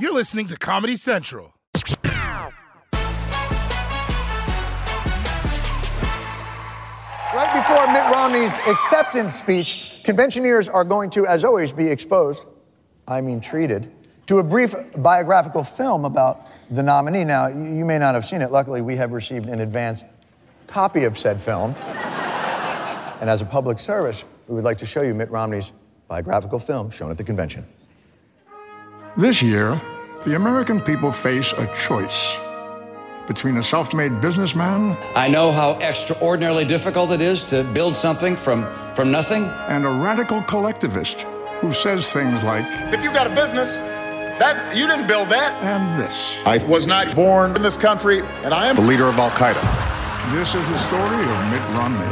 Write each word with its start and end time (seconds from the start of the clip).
You're 0.00 0.14
listening 0.14 0.46
to 0.46 0.56
Comedy 0.56 0.94
Central. 0.94 1.52
Right 7.34 7.52
before 7.52 7.84
Mitt 7.92 8.04
Romney's 8.12 8.56
acceptance 8.68 9.34
speech, 9.34 9.98
conventioneers 10.04 10.68
are 10.68 10.84
going 10.84 11.10
to, 11.10 11.26
as 11.26 11.42
always, 11.42 11.72
be 11.72 11.88
exposed, 11.88 12.46
I 13.08 13.20
mean 13.20 13.40
treated, 13.40 13.90
to 14.26 14.38
a 14.38 14.44
brief 14.44 14.72
biographical 14.96 15.64
film 15.64 16.04
about 16.04 16.46
the 16.70 16.84
nominee. 16.84 17.24
Now, 17.24 17.48
you 17.48 17.84
may 17.84 17.98
not 17.98 18.14
have 18.14 18.24
seen 18.24 18.40
it. 18.40 18.52
Luckily, 18.52 18.80
we 18.82 18.94
have 18.94 19.10
received 19.10 19.48
an 19.48 19.60
advance 19.60 20.04
copy 20.68 21.06
of 21.06 21.18
said 21.18 21.40
film. 21.40 21.74
and 23.20 23.28
as 23.28 23.42
a 23.42 23.46
public 23.46 23.80
service, 23.80 24.22
we 24.46 24.54
would 24.54 24.64
like 24.64 24.78
to 24.78 24.86
show 24.86 25.02
you 25.02 25.12
Mitt 25.12 25.30
Romney's 25.32 25.72
biographical 26.06 26.60
film 26.60 26.88
shown 26.88 27.10
at 27.10 27.18
the 27.18 27.24
convention. 27.24 27.66
This 29.18 29.42
year, 29.42 29.82
the 30.24 30.36
American 30.36 30.80
people 30.80 31.10
face 31.10 31.52
a 31.52 31.66
choice 31.74 32.36
between 33.26 33.56
a 33.56 33.62
self 33.64 33.92
made 33.92 34.20
businessman. 34.20 34.96
I 35.16 35.26
know 35.26 35.50
how 35.50 35.72
extraordinarily 35.80 36.64
difficult 36.64 37.10
it 37.10 37.20
is 37.20 37.42
to 37.50 37.64
build 37.64 37.96
something 37.96 38.36
from, 38.36 38.64
from 38.94 39.10
nothing. 39.10 39.42
And 39.66 39.84
a 39.84 39.88
radical 39.88 40.40
collectivist 40.42 41.22
who 41.58 41.72
says 41.72 42.12
things 42.12 42.44
like 42.44 42.64
If 42.94 43.02
you 43.02 43.12
got 43.12 43.26
a 43.26 43.34
business, 43.34 43.74
that 44.38 44.76
you 44.76 44.86
didn't 44.86 45.08
build 45.08 45.30
that. 45.30 45.52
And 45.64 46.00
this. 46.00 46.36
I 46.46 46.64
was 46.68 46.86
not 46.86 47.16
born 47.16 47.56
in 47.56 47.62
this 47.62 47.76
country, 47.76 48.20
and 48.44 48.54
I 48.54 48.68
am 48.68 48.76
the 48.76 48.82
leader 48.82 49.06
of 49.06 49.18
Al 49.18 49.30
Qaeda. 49.30 49.60
This 50.32 50.54
is 50.54 50.64
the 50.70 50.78
story 50.78 51.02
of 51.02 51.50
Mitt 51.50 51.66
Romney, 51.74 52.06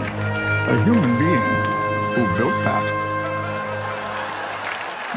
a 0.74 0.82
human 0.82 1.16
being 1.20 2.16
who 2.16 2.36
built 2.36 2.58
that. 2.64 3.05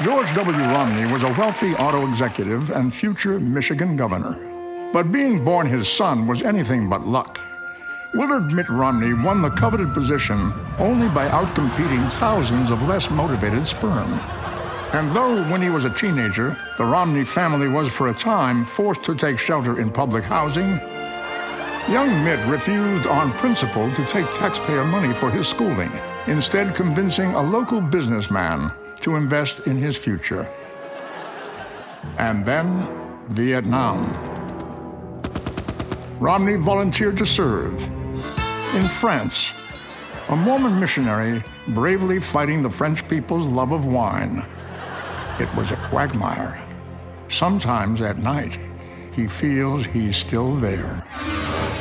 George 0.04 0.34
W. 0.34 0.58
Romney 0.58 1.12
was 1.12 1.24
a 1.24 1.34
wealthy 1.34 1.76
auto 1.76 2.10
executive 2.10 2.70
and 2.70 2.96
future 2.96 3.38
Michigan 3.38 3.98
governor. 3.98 4.40
But 4.94 5.12
being 5.12 5.44
born 5.44 5.68
his 5.68 5.90
son 5.90 6.26
was 6.26 6.42
anything 6.42 6.88
but 6.88 7.06
luck. 7.06 7.38
Willard 8.14 8.46
Mitt 8.46 8.70
Romney 8.70 9.14
won 9.14 9.42
the 9.42 9.50
coveted 9.50 9.94
position 9.94 10.54
only 10.78 11.10
by 11.10 11.28
outcompeting 11.28 12.10
thousands 12.14 12.72
of 12.72 12.82
less 12.84 13.10
motivated 13.10 13.68
sperm. 13.68 14.14
And 14.94 15.12
though 15.12 15.44
when 15.52 15.62
he 15.62 15.70
was 15.70 15.84
a 15.84 15.94
teenager, 15.94 16.58
the 16.78 16.86
Romney 16.86 17.26
family 17.26 17.68
was 17.68 17.90
for 17.90 18.08
a 18.08 18.14
time 18.14 18.66
forced 18.66 19.04
to 19.04 19.16
take 19.16 19.38
shelter 19.38 19.82
in 19.82 19.92
public 19.92 20.24
housing, 20.24 20.78
young 21.92 22.24
Mitt 22.24 22.40
refused 22.48 23.06
on 23.06 23.34
principle 23.34 23.94
to 23.96 24.06
take 24.06 24.32
taxpayer 24.32 24.86
money 24.86 25.14
for 25.14 25.30
his 25.30 25.50
schooling, 25.50 25.92
instead 26.28 26.74
convincing 26.74 27.36
a 27.36 27.42
local 27.42 27.82
businessman 27.82 28.72
to 29.02 29.16
invest 29.16 29.68
in 29.68 29.78
his 29.78 29.98
future. 29.98 30.48
And 32.18 32.46
then 32.46 32.88
Vietnam. 33.30 34.14
Romney 36.20 36.56
volunteered 36.56 37.18
to 37.18 37.26
serve. 37.26 37.82
In 38.76 38.88
France, 38.88 39.52
a 40.30 40.36
Mormon 40.36 40.80
missionary 40.80 41.44
bravely 41.70 42.20
fighting 42.20 42.62
the 42.62 42.70
French 42.70 43.08
people's 43.08 43.46
love 43.46 43.72
of 43.72 43.86
wine. 43.86 44.46
It 45.40 45.54
was 45.56 45.72
a 45.72 45.78
quagmire. 45.78 46.62
Sometimes 47.30 48.02
at 48.02 48.18
night, 48.18 48.60
he 49.14 49.28
feels 49.28 49.86
he's 49.86 50.18
still 50.18 50.56
there. 50.56 51.06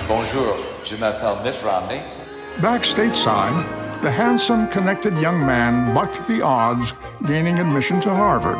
Bonjour, 0.06 0.56
je 0.84 0.96
m'appelle 0.96 1.42
Mitt 1.42 1.62
Romney. 1.64 2.00
Back 2.62 2.82
stateside, 2.82 3.77
the 4.02 4.10
handsome, 4.10 4.68
connected 4.68 5.16
young 5.18 5.44
man 5.44 5.94
bucked 5.94 6.26
the 6.28 6.42
odds, 6.42 6.92
gaining 7.26 7.58
admission 7.58 8.00
to 8.00 8.14
Harvard, 8.14 8.58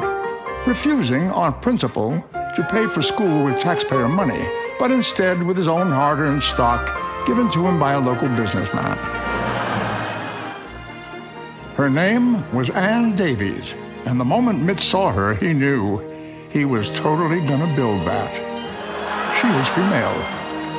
refusing 0.66 1.30
on 1.30 1.60
principle 1.60 2.22
to 2.56 2.66
pay 2.70 2.86
for 2.86 3.02
school 3.02 3.44
with 3.44 3.60
taxpayer 3.60 4.08
money 4.08 4.46
but 4.78 4.92
instead 4.92 5.42
with 5.42 5.56
his 5.56 5.68
own 5.68 5.90
hard 5.90 6.20
earned 6.20 6.42
stock 6.42 6.86
given 7.26 7.48
to 7.50 7.66
him 7.66 7.78
by 7.78 7.92
a 7.92 8.00
local 8.00 8.28
businessman. 8.28 8.96
Her 11.74 11.90
name 11.90 12.50
was 12.54 12.70
Ann 12.70 13.16
Davies, 13.16 13.72
and 14.06 14.18
the 14.18 14.24
moment 14.24 14.62
Mitt 14.62 14.80
saw 14.80 15.12
her, 15.12 15.34
he 15.34 15.52
knew 15.52 15.98
he 16.50 16.64
was 16.64 16.90
totally 16.98 17.40
gonna 17.46 17.74
build 17.76 18.06
that. 18.06 18.32
She 19.40 19.48
was 19.48 19.68
female, 19.68 20.14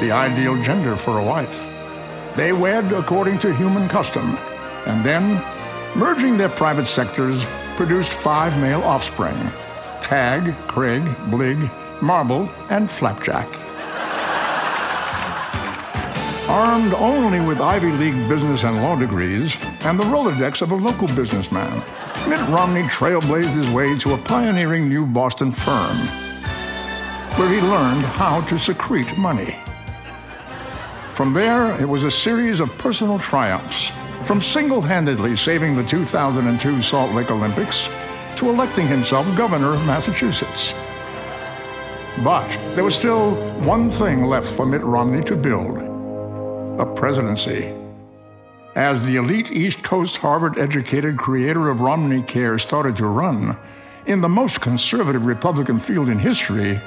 the 0.02 0.12
ideal 0.12 0.62
gender 0.62 0.96
for 0.96 1.20
a 1.20 1.24
wife. 1.24 1.68
They 2.36 2.54
wed 2.54 2.92
according 2.92 3.40
to 3.40 3.54
human 3.54 3.88
custom, 3.88 4.38
and 4.86 5.04
then, 5.06 5.44
merging 5.96 6.38
their 6.38 6.50
private 6.50 6.86
sectors, 6.86 7.44
produced 7.76 8.12
five 8.12 8.58
male 8.60 8.82
offspring 8.82 9.38
Tag, 10.02 10.56
Craig, 10.68 11.04
Blig, 11.30 11.70
Marble, 12.02 12.50
and 12.70 12.90
Flapjack. 12.90 13.48
Armed 16.50 16.94
only 16.96 17.40
with 17.40 17.62
Ivy 17.62 17.92
League 17.92 18.28
business 18.28 18.64
and 18.64 18.82
law 18.82 18.96
degrees 18.96 19.56
and 19.86 20.00
the 20.00 20.04
Rolodex 20.06 20.64
of 20.64 20.72
a 20.72 20.76
local 20.76 21.08
businessman, 21.10 21.84
Mitt 22.28 22.40
Romney 22.50 22.84
trailblazed 22.84 23.56
his 23.56 23.70
way 23.70 23.98
to 24.00 24.16
a 24.16 24.18
pioneering 24.18 24.90
new 24.90 25.06
Boston 25.06 25.52
firm 25.52 25.96
where 27.38 27.50
he 27.50 27.62
learned 27.62 28.04
how 28.04 28.42
to 28.48 28.60
secrete 28.60 29.18
money. 29.18 29.56
From 31.14 31.34
there, 31.34 31.80
it 31.80 31.88
was 31.88 32.04
a 32.04 32.12
series 32.12 32.60
of 32.60 32.78
personal 32.78 33.18
triumphs, 33.18 33.92
from 34.30 34.44
single 34.44 34.80
handedly 34.80 35.36
saving 35.36 35.76
the 35.76 35.84
2002 35.84 36.84
Salt 36.84 37.12
Lake 37.16 37.32
Olympics 37.32 37.90
to 38.36 38.48
electing 38.48 38.86
himself 38.86 39.26
governor 39.36 39.74
of 39.74 39.84
Massachusetts. 39.88 40.72
But 42.24 42.48
there 42.76 42.84
was 42.84 42.94
still 42.94 43.34
one 43.62 43.90
thing 43.90 44.22
left 44.22 44.48
for 44.48 44.68
Mitt 44.68 44.84
Romney 44.84 45.24
to 45.24 45.36
build 45.36 45.80
a 46.80 46.86
presidency. 46.86 47.74
As 48.76 49.04
the 49.04 49.16
elite 49.16 49.50
East 49.50 49.82
Coast 49.82 50.18
Harvard 50.18 50.60
educated 50.60 51.18
creator 51.18 51.68
of 51.68 51.82
Romney 51.82 52.22
Care 52.22 52.60
started 52.60 52.98
to 52.98 53.08
run, 53.08 53.58
in 54.06 54.22
the 54.22 54.30
most 54.30 54.62
conservative 54.62 55.26
Republican 55.26 55.80
field 55.80 56.08
in 56.08 56.20
history, 56.20 56.80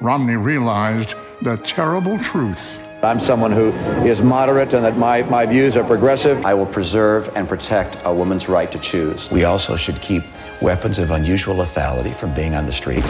Romney 0.00 0.34
realized 0.34 1.14
the 1.40 1.56
terrible 1.58 2.18
truth. 2.18 2.84
I'm 3.02 3.18
someone 3.18 3.50
who 3.50 3.70
is 4.06 4.20
moderate 4.20 4.74
and 4.74 4.84
that 4.84 4.98
my, 4.98 5.22
my 5.22 5.46
views 5.46 5.74
are 5.74 5.84
progressive. 5.84 6.44
I 6.44 6.52
will 6.52 6.66
preserve 6.66 7.34
and 7.34 7.48
protect 7.48 7.96
a 8.04 8.12
woman's 8.12 8.46
right 8.46 8.70
to 8.70 8.78
choose. 8.78 9.30
We 9.30 9.44
also 9.44 9.74
should 9.74 10.02
keep 10.02 10.22
weapons 10.60 10.98
of 10.98 11.10
unusual 11.10 11.54
lethality 11.54 12.14
from 12.14 12.34
being 12.34 12.54
on 12.54 12.66
the 12.66 12.72
street. 12.72 13.02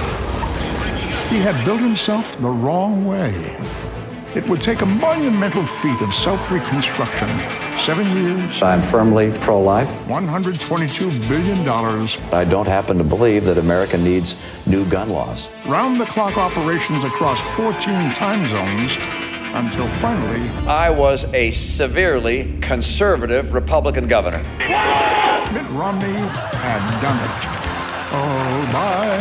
He 1.28 1.38
had 1.38 1.64
built 1.64 1.80
himself 1.80 2.40
the 2.40 2.48
wrong 2.48 3.04
way. 3.04 3.34
It 4.36 4.48
would 4.48 4.62
take 4.62 4.82
a 4.82 4.86
monumental 4.86 5.66
feat 5.66 6.00
of 6.00 6.14
self 6.14 6.52
reconstruction. 6.52 7.28
Seven 7.76 8.06
years. 8.16 8.62
I'm 8.62 8.82
firmly 8.82 9.32
pro 9.40 9.60
life. 9.60 9.88
$122 10.06 11.28
billion. 11.28 11.68
I 12.32 12.44
don't 12.44 12.68
happen 12.68 12.96
to 12.98 13.04
believe 13.04 13.44
that 13.46 13.58
America 13.58 13.98
needs 13.98 14.36
new 14.66 14.84
gun 14.84 15.10
laws. 15.10 15.48
Round 15.66 16.00
the 16.00 16.06
clock 16.06 16.38
operations 16.38 17.02
across 17.02 17.40
14 17.56 18.14
time 18.14 18.46
zones 18.48 19.29
until 19.54 19.86
finally. 19.86 20.48
I 20.66 20.90
was 20.90 21.32
a 21.34 21.50
severely 21.50 22.58
conservative 22.60 23.54
Republican 23.54 24.06
governor. 24.06 24.42
Mitt 24.58 25.68
Romney 25.70 26.18
had 26.56 27.00
done 27.00 27.18
it. 27.24 27.50
All 28.12 28.72
by 28.72 29.18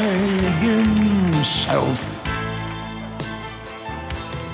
himself. 0.59 1.19
himself. 1.39 2.19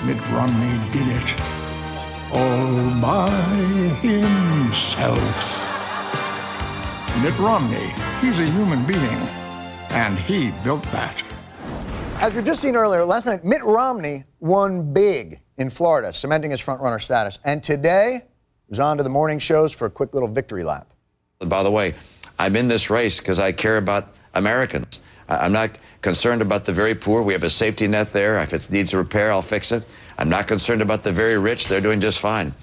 Mitt 0.06 0.20
Romney 0.30 0.90
did 0.92 1.08
it 1.08 1.40
all 2.32 3.00
by 3.00 3.30
himself. 4.02 5.18
Mitt 7.22 7.36
Romney, 7.38 7.92
he's 8.20 8.38
a 8.38 8.44
human 8.44 8.84
being, 8.86 9.00
and 9.90 10.16
he 10.16 10.52
built 10.62 10.82
that. 10.92 11.20
As 12.20 12.34
we've 12.34 12.44
just 12.44 12.62
seen 12.62 12.76
earlier, 12.76 13.04
last 13.04 13.26
night, 13.26 13.44
Mitt 13.44 13.64
Romney 13.64 14.24
won 14.38 14.92
big 14.92 15.40
in 15.58 15.70
Florida, 15.70 16.12
cementing 16.12 16.50
his 16.50 16.60
frontrunner 16.60 17.00
status. 17.00 17.38
And 17.44 17.62
today, 17.62 18.22
he 18.66 18.70
was 18.70 18.80
on 18.80 18.96
to 18.98 19.02
the 19.02 19.10
morning 19.10 19.38
shows 19.38 19.72
for 19.72 19.86
a 19.86 19.90
quick 19.90 20.14
little 20.14 20.28
victory 20.28 20.64
lap. 20.64 20.88
By 21.40 21.62
the 21.62 21.70
way, 21.70 21.94
I'm 22.38 22.56
in 22.56 22.68
this 22.68 22.90
race 22.90 23.18
because 23.18 23.38
I 23.38 23.52
care 23.52 23.78
about 23.78 24.14
Americans. 24.34 25.00
I'm 25.28 25.52
not 25.52 25.78
concerned 26.02 26.40
about 26.40 26.64
the 26.64 26.72
very 26.72 26.94
poor. 26.94 27.22
We 27.22 27.32
have 27.32 27.42
a 27.42 27.50
safety 27.50 27.88
net 27.88 28.12
there. 28.12 28.38
If 28.40 28.52
it 28.52 28.70
needs 28.70 28.92
a 28.94 28.98
repair, 28.98 29.32
I'll 29.32 29.42
fix 29.42 29.72
it. 29.72 29.84
I'm 30.18 30.28
not 30.28 30.46
concerned 30.46 30.82
about 30.82 31.02
the 31.02 31.12
very 31.12 31.36
rich. 31.36 31.66
They're 31.66 31.80
doing 31.80 32.00
just 32.00 32.20
fine. 32.20 32.54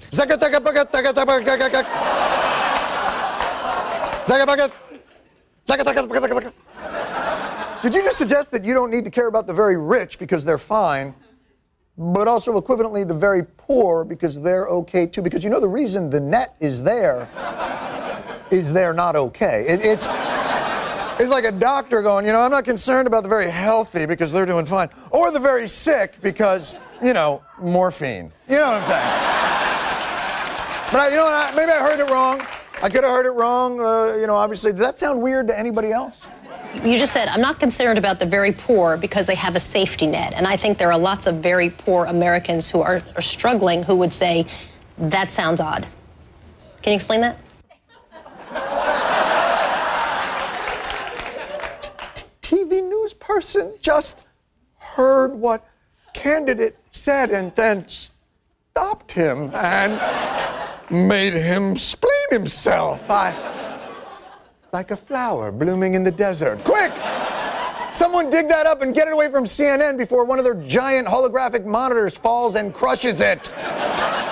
Did 7.82 7.94
you 7.94 8.02
just 8.02 8.16
suggest 8.16 8.50
that 8.52 8.64
you 8.64 8.72
don't 8.72 8.90
need 8.90 9.04
to 9.04 9.10
care 9.10 9.26
about 9.26 9.46
the 9.46 9.52
very 9.52 9.76
rich 9.76 10.18
because 10.18 10.42
they're 10.42 10.56
fine, 10.56 11.14
but 11.96 12.26
also 12.26 12.60
equivalently 12.60 13.06
the 13.06 13.14
very 13.14 13.44
poor 13.56 14.04
because 14.04 14.40
they're 14.40 14.66
okay 14.66 15.06
too? 15.06 15.22
Because 15.22 15.44
you 15.44 15.50
know 15.50 15.60
the 15.60 15.68
reason 15.68 16.10
the 16.10 16.20
net 16.20 16.56
is 16.60 16.82
there 16.82 17.28
is 18.50 18.72
they're 18.72 18.94
not 18.94 19.16
okay. 19.16 19.64
It, 19.66 19.82
it's 19.82 20.08
it's 21.20 21.30
like 21.30 21.44
a 21.44 21.52
doctor 21.52 22.02
going, 22.02 22.26
you 22.26 22.32
know, 22.32 22.40
I'm 22.40 22.50
not 22.50 22.64
concerned 22.64 23.06
about 23.06 23.22
the 23.22 23.28
very 23.28 23.48
healthy 23.48 24.04
because 24.04 24.32
they're 24.32 24.46
doing 24.46 24.66
fine, 24.66 24.88
or 25.10 25.30
the 25.30 25.38
very 25.38 25.68
sick 25.68 26.14
because 26.22 26.74
you 27.02 27.12
know 27.12 27.42
morphine. 27.60 28.32
You 28.48 28.56
know 28.56 28.72
what 28.72 28.82
I'm 28.82 28.86
saying? 28.88 29.34
But 30.90 31.00
I, 31.00 31.08
you 31.10 31.16
know 31.16 31.24
what? 31.24 31.34
I, 31.34 31.56
maybe 31.56 31.72
I 31.72 31.80
heard 31.80 32.00
it 32.00 32.10
wrong. 32.10 32.40
I 32.82 32.88
could 32.88 33.04
have 33.04 33.12
heard 33.12 33.26
it 33.26 33.32
wrong. 33.32 33.80
Uh, 33.80 34.16
you 34.16 34.26
know, 34.26 34.34
obviously, 34.34 34.72
did 34.72 34.80
that 34.80 34.98
sound 34.98 35.22
weird 35.22 35.48
to 35.48 35.58
anybody 35.58 35.92
else? 35.92 36.26
You 36.82 36.98
just 36.98 37.12
said, 37.12 37.28
I'm 37.28 37.40
not 37.40 37.60
concerned 37.60 37.98
about 37.98 38.18
the 38.18 38.26
very 38.26 38.52
poor 38.52 38.96
because 38.96 39.26
they 39.26 39.34
have 39.36 39.56
a 39.56 39.60
safety 39.60 40.06
net. 40.06 40.34
And 40.34 40.46
I 40.46 40.56
think 40.56 40.76
there 40.76 40.90
are 40.92 40.98
lots 40.98 41.26
of 41.26 41.36
very 41.36 41.70
poor 41.70 42.06
Americans 42.06 42.68
who 42.68 42.82
are, 42.82 43.00
are 43.14 43.22
struggling 43.22 43.82
who 43.82 43.94
would 43.96 44.12
say, 44.12 44.46
that 44.98 45.30
sounds 45.30 45.60
odd. 45.60 45.86
Can 46.82 46.92
you 46.92 46.96
explain 46.96 47.20
that? 47.22 47.38
TV 52.42 52.82
news 52.82 53.14
person 53.14 53.72
just 53.80 54.24
heard 54.76 55.34
what 55.34 55.66
candidate 56.12 56.76
said 56.90 57.30
and 57.30 57.54
then 57.56 57.86
stopped 57.88 59.12
him 59.12 59.50
and 59.54 59.98
made 60.90 61.32
him 61.32 61.72
explain 61.72 62.12
himself. 62.30 63.00
I, 63.08 63.53
like 64.74 64.90
a 64.90 64.96
flower 64.96 65.50
blooming 65.52 65.94
in 65.94 66.04
the 66.04 66.10
desert. 66.10 66.62
Quick! 66.64 66.92
Someone 67.94 68.28
dig 68.28 68.48
that 68.48 68.66
up 68.66 68.82
and 68.82 68.92
get 68.92 69.06
it 69.06 69.12
away 69.12 69.30
from 69.30 69.44
CNN 69.44 69.96
before 69.96 70.24
one 70.24 70.38
of 70.40 70.44
their 70.44 70.60
giant 70.66 71.06
holographic 71.06 71.64
monitors 71.64 72.16
falls 72.16 72.56
and 72.56 72.74
crushes 72.74 73.20
it. 73.20 73.48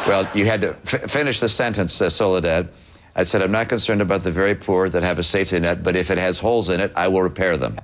Well, 0.05 0.29
you 0.35 0.45
had 0.45 0.61
to 0.63 0.71
f- 0.71 1.09
finish 1.11 1.39
the 1.39 1.49
sentence, 1.49 2.01
uh, 2.03 2.11
Soledad. 2.11 2.69
I 3.15 3.23
said, 3.23 3.41
I'm 3.41 3.53
not 3.53 3.69
concerned 3.69 4.03
about 4.03 4.23
the 4.23 4.33
very 4.33 4.57
poor 4.57 4.89
that 4.89 5.05
have 5.05 5.21
a 5.21 5.23
safety 5.23 5.61
net, 5.61 5.85
but 5.85 5.95
if 5.95 6.11
it 6.11 6.19
has 6.19 6.41
holes 6.41 6.71
in 6.71 6.81
it, 6.81 6.93
I 6.97 7.07
will 7.07 7.23
repair 7.23 7.57
them. 7.57 7.79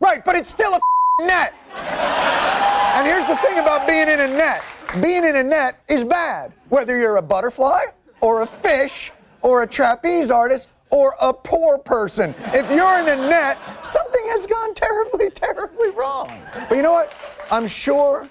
Right, 0.00 0.24
but 0.24 0.34
it's 0.34 0.50
still 0.50 0.74
a 0.74 1.24
net. 1.24 1.54
And 1.76 3.06
here's 3.06 3.28
the 3.28 3.36
thing 3.36 3.58
about 3.58 3.86
being 3.86 4.08
in 4.08 4.18
a 4.20 4.26
net 4.28 4.64
being 5.00 5.24
in 5.24 5.36
a 5.36 5.42
net 5.42 5.80
is 5.88 6.04
bad. 6.04 6.52
Whether 6.68 6.98
you're 6.98 7.16
a 7.16 7.22
butterfly, 7.22 7.84
or 8.20 8.42
a 8.42 8.46
fish, 8.46 9.10
or 9.40 9.62
a 9.62 9.66
trapeze 9.66 10.30
artist, 10.30 10.68
or 10.92 11.16
a 11.20 11.32
poor 11.32 11.78
person. 11.78 12.34
If 12.52 12.70
you're 12.70 12.98
in 13.00 13.08
a 13.08 13.16
net, 13.16 13.58
something 13.82 14.24
has 14.26 14.46
gone 14.46 14.74
terribly, 14.74 15.30
terribly 15.34 15.90
wrong. 15.90 16.40
But 16.68 16.76
you 16.76 16.82
know 16.82 16.92
what? 16.92 17.12
I'm 17.50 17.66
sure 17.66 18.28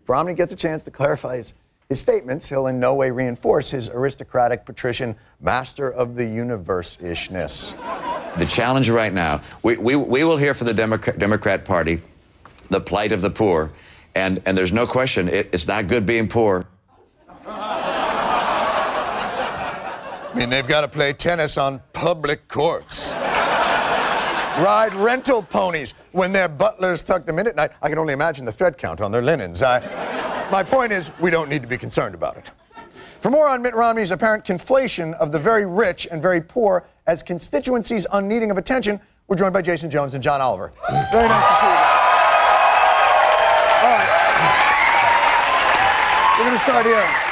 if 0.00 0.08
Romney 0.08 0.32
gets 0.32 0.52
a 0.52 0.56
chance 0.56 0.82
to 0.84 0.90
clarify 0.90 1.36
his, 1.36 1.54
his 1.88 2.00
statements, 2.00 2.48
he'll 2.48 2.68
in 2.68 2.78
no 2.78 2.94
way 2.94 3.10
reinforce 3.10 3.68
his 3.68 3.88
aristocratic, 3.88 4.64
patrician, 4.64 5.16
master 5.40 5.90
of 5.90 6.14
the 6.14 6.24
universe 6.24 6.96
ishness. 7.02 7.74
The 8.38 8.46
challenge 8.46 8.88
right 8.88 9.12
now, 9.12 9.42
we, 9.64 9.76
we, 9.76 9.96
we 9.96 10.22
will 10.22 10.36
hear 10.36 10.54
from 10.54 10.68
the 10.68 10.74
Democrat, 10.74 11.18
Democrat 11.18 11.64
Party 11.64 12.00
the 12.70 12.80
plight 12.80 13.12
of 13.12 13.22
the 13.22 13.30
poor, 13.30 13.72
and, 14.14 14.42
and 14.44 14.56
there's 14.56 14.72
no 14.72 14.86
question, 14.86 15.26
it, 15.26 15.48
it's 15.52 15.66
not 15.66 15.88
good 15.88 16.04
being 16.04 16.28
poor. 16.28 16.66
I 20.30 20.34
mean, 20.34 20.50
they've 20.50 20.68
got 20.68 20.82
to 20.82 20.88
play 20.88 21.14
tennis 21.14 21.56
on 21.56 21.80
public 21.94 22.48
courts. 22.48 23.14
Ride 23.14 24.92
rental 24.94 25.42
ponies 25.42 25.94
when 26.12 26.32
their 26.32 26.48
butlers 26.48 27.00
tuck 27.02 27.24
them 27.24 27.38
in 27.38 27.46
at 27.46 27.56
night. 27.56 27.70
I 27.80 27.88
can 27.88 27.98
only 27.98 28.12
imagine 28.12 28.44
the 28.44 28.52
thread 28.52 28.76
count 28.76 29.00
on 29.00 29.10
their 29.10 29.22
linens. 29.22 29.62
I, 29.62 29.80
my 30.50 30.62
point 30.62 30.92
is, 30.92 31.10
we 31.18 31.30
don't 31.30 31.48
need 31.48 31.62
to 31.62 31.68
be 31.68 31.78
concerned 31.78 32.14
about 32.14 32.36
it. 32.36 32.50
For 33.20 33.30
more 33.30 33.48
on 33.48 33.62
Mitt 33.62 33.74
Romney's 33.74 34.10
apparent 34.10 34.44
conflation 34.44 35.14
of 35.14 35.32
the 35.32 35.38
very 35.38 35.64
rich 35.64 36.06
and 36.10 36.20
very 36.20 36.40
poor 36.40 36.86
as 37.06 37.22
constituencies 37.22 38.06
unneeding 38.12 38.50
of 38.50 38.58
attention, 38.58 39.00
we're 39.28 39.36
joined 39.36 39.54
by 39.54 39.62
Jason 39.62 39.90
Jones 39.90 40.12
and 40.14 40.22
John 40.22 40.40
Oliver. 40.40 40.72
Very 40.90 41.28
nice 41.28 41.48
to 41.48 41.54
see 41.60 41.66
you. 41.66 41.72
All 43.82 43.92
right. 43.96 44.08
We're 46.38 46.44
going 46.44 46.58
to 46.58 46.64
start 46.64 46.84
here. 46.84 47.27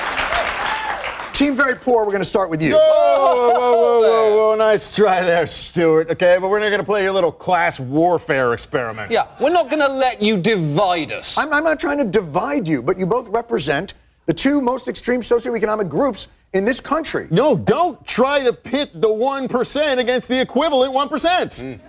Team 1.36 1.54
Very 1.54 1.74
Poor, 1.74 2.06
we're 2.06 2.12
going 2.12 2.22
to 2.22 2.24
start 2.24 2.48
with 2.48 2.62
you. 2.62 2.72
Whoa, 2.72 2.78
whoa, 2.80 3.52
whoa, 3.52 3.74
whoa, 3.76 4.00
whoa, 4.00 4.36
whoa, 4.36 4.54
nice 4.54 4.96
try 4.96 5.20
there, 5.20 5.46
Stewart. 5.46 6.08
Okay, 6.08 6.38
but 6.40 6.48
we're 6.48 6.60
not 6.60 6.68
going 6.68 6.80
to 6.80 6.86
play 6.86 7.02
your 7.02 7.12
little 7.12 7.30
class 7.30 7.78
warfare 7.78 8.54
experiment. 8.54 9.12
Yeah, 9.12 9.26
we're 9.38 9.50
not 9.50 9.68
going 9.68 9.82
to 9.82 9.92
let 9.92 10.22
you 10.22 10.38
divide 10.38 11.12
us. 11.12 11.36
I'm, 11.36 11.52
I'm 11.52 11.62
not 11.62 11.78
trying 11.78 11.98
to 11.98 12.06
divide 12.06 12.66
you, 12.66 12.80
but 12.80 12.98
you 12.98 13.04
both 13.04 13.28
represent 13.28 13.92
the 14.24 14.32
two 14.32 14.62
most 14.62 14.88
extreme 14.88 15.20
socioeconomic 15.20 15.90
groups 15.90 16.28
in 16.54 16.64
this 16.64 16.80
country. 16.80 17.28
No, 17.30 17.54
don't 17.54 18.02
try 18.06 18.42
to 18.42 18.54
pit 18.54 18.98
the 18.98 19.08
1% 19.08 19.98
against 19.98 20.28
the 20.28 20.40
equivalent 20.40 20.94
1%. 20.94 21.80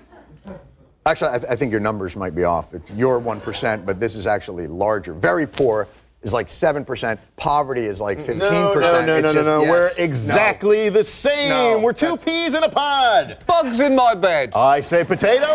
Actually, 1.05 1.31
I, 1.31 1.38
th- 1.38 1.50
I 1.50 1.55
think 1.55 1.71
your 1.71 1.79
numbers 1.79 2.17
might 2.17 2.35
be 2.35 2.43
off. 2.43 2.73
It's 2.73 2.91
your 2.91 3.21
1%, 3.21 3.85
but 3.85 3.97
this 3.97 4.17
is 4.17 4.27
actually 4.27 4.67
larger. 4.67 5.13
Very 5.13 5.47
poor 5.47 5.88
is 6.27 6.34
like 6.34 6.48
7%. 6.48 7.17
Poverty 7.38 7.86
is 7.86 8.00
like 8.01 8.19
15%. 8.19 8.38
No, 8.39 8.74
no, 8.74 8.79
no, 8.79 9.05
no, 9.05 9.15
It's 9.15 9.24
no, 9.24 9.34
just- 9.34 9.46
no. 9.46 9.62
yes, 9.62 9.69
We're 9.69 9.81
no. 9.98 10.03
exactly 10.03 10.89
the 10.89 11.03
same. 11.03 11.50
No, 11.50 11.79
We're 11.79 11.93
two 11.93 12.17
peas 12.17 12.53
in 12.53 12.63
a 12.63 12.69
pod. 12.69 13.43
Bugs 13.48 13.79
in 13.79 13.96
my 13.96 14.13
bed. 14.13 14.51
I 14.55 14.81
say 14.81 15.03
potato. 15.03 15.46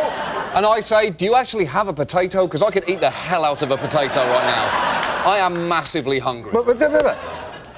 and 0.57 0.65
I 0.67 0.81
say, 0.81 1.11
do 1.11 1.25
you 1.27 1.35
actually 1.35 1.67
have 1.67 1.89
a 1.89 1.93
potato? 1.93 2.47
Because 2.47 2.63
I 2.63 2.71
could 2.71 2.89
eat 2.89 3.01
the 3.01 3.11
hell 3.11 3.45
out 3.45 3.63
of 3.63 3.71
a 3.71 3.77
potato 3.77 4.21
right 4.21 4.47
now. 4.47 5.31
I 5.31 5.37
am 5.39 5.69
massively 5.69 6.19
hungry. 6.19 6.51
But, 6.53 6.67
but, 6.67 6.79
but, 6.79 6.91
but- 6.93 7.19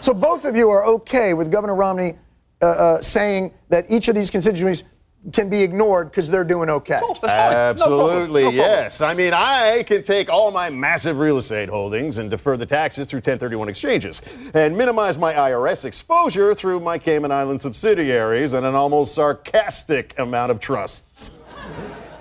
so 0.01 0.15
both 0.15 0.45
of 0.45 0.55
you 0.57 0.71
are 0.71 0.85
okay 0.87 1.35
with 1.35 1.51
Governor 1.51 1.75
Romney 1.75 2.15
uh, 2.63 2.67
uh, 2.67 3.03
saying 3.03 3.53
that 3.71 3.87
each 3.91 4.09
of 4.09 4.15
these 4.15 4.31
constituencies 4.31 4.87
can 5.33 5.49
be 5.49 5.63
ignored 5.63 6.11
because 6.11 6.31
they're 6.31 6.45
doing 6.45 6.69
okay. 6.69 6.97
of 6.97 7.01
course, 7.01 7.21
that's 7.21 7.33
fine. 7.33 7.55
Absolutely, 7.55 8.43
no. 8.45 8.51
No 8.51 8.57
yes. 8.57 9.01
I 9.01 9.15
mean, 9.15 9.33
I 9.33 9.83
can 9.87 10.03
take 10.03 10.29
all 10.29 10.51
my 10.51 10.69
massive 10.71 11.19
real 11.19 11.39
estate 11.39 11.69
holdings 11.69 12.19
and 12.19 12.31
defer 12.31 12.57
the 12.57 12.67
taxes 12.67 13.09
through 13.09 13.19
1031 13.19 13.69
exchanges 13.69 14.21
and 14.53 14.77
minimize 14.77 15.17
my 15.17 15.33
IRS 15.33 15.85
exposure 15.85 16.55
through 16.55 16.81
my 16.81 16.99
Cayman 16.99 17.33
Island 17.33 17.63
subsidiaries 17.63 18.55
and 18.55 18.67
an 18.67 18.75
almost 18.75 19.15
sarcastic 19.15 20.19
amount 20.19 20.51
of 20.51 20.61
trusts. 20.61 21.37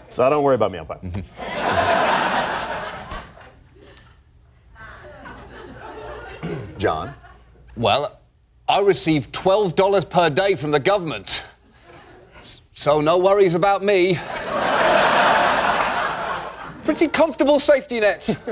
So 0.09 0.29
don't 0.29 0.43
worry 0.43 0.55
about 0.55 0.71
me, 0.71 0.79
I'm 0.79 0.85
fine. 0.85 1.23
John? 6.77 7.13
Well, 7.75 8.19
I 8.67 8.81
receive 8.81 9.31
$12 9.31 10.09
per 10.09 10.29
day 10.29 10.55
from 10.55 10.71
the 10.71 10.79
government. 10.79 11.43
So 12.73 13.01
no 13.01 13.17
worries 13.17 13.55
about 13.55 13.83
me. 13.83 14.17
Pretty 16.83 17.07
comfortable 17.07 17.59
safety 17.59 17.99
nets. 17.99 18.33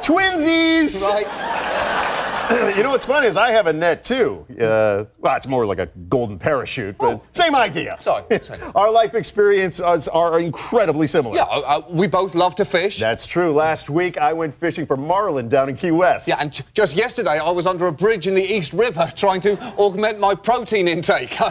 Twinsies! 0.00 1.02
right. 1.08 2.74
you 2.76 2.82
know 2.82 2.90
what's 2.90 3.04
funny 3.04 3.26
is 3.26 3.36
I 3.36 3.50
have 3.50 3.66
a 3.66 3.72
net 3.72 4.04
too. 4.04 4.46
Uh, 4.52 5.04
well, 5.18 5.36
it's 5.36 5.46
more 5.46 5.66
like 5.66 5.78
a 5.80 5.86
golden 6.08 6.38
parachute, 6.38 6.96
but 6.96 7.22
same 7.36 7.54
idea. 7.56 7.96
Sorry, 8.00 8.24
sorry. 8.42 8.60
Our 8.74 8.90
life 8.90 9.14
experiences 9.14 10.08
are 10.08 10.40
incredibly 10.40 11.06
similar. 11.08 11.34
Yeah, 11.34 11.42
uh, 11.42 11.62
uh, 11.66 11.82
we 11.90 12.06
both 12.06 12.34
love 12.34 12.54
to 12.56 12.64
fish. 12.64 13.00
That's 13.00 13.26
true. 13.26 13.52
Last 13.52 13.90
week 13.90 14.18
I 14.18 14.32
went 14.32 14.54
fishing 14.54 14.86
for 14.86 14.96
marlin 14.96 15.48
down 15.48 15.68
in 15.68 15.76
Key 15.76 15.90
West. 15.90 16.28
Yeah, 16.28 16.36
and 16.40 16.52
j- 16.52 16.64
just 16.74 16.96
yesterday 16.96 17.38
I 17.38 17.50
was 17.50 17.66
under 17.66 17.86
a 17.88 17.92
bridge 17.92 18.26
in 18.28 18.34
the 18.34 18.44
East 18.44 18.72
River 18.72 19.10
trying 19.16 19.40
to 19.42 19.58
augment 19.76 20.20
my 20.20 20.34
protein 20.34 20.86
intake. 20.86 21.36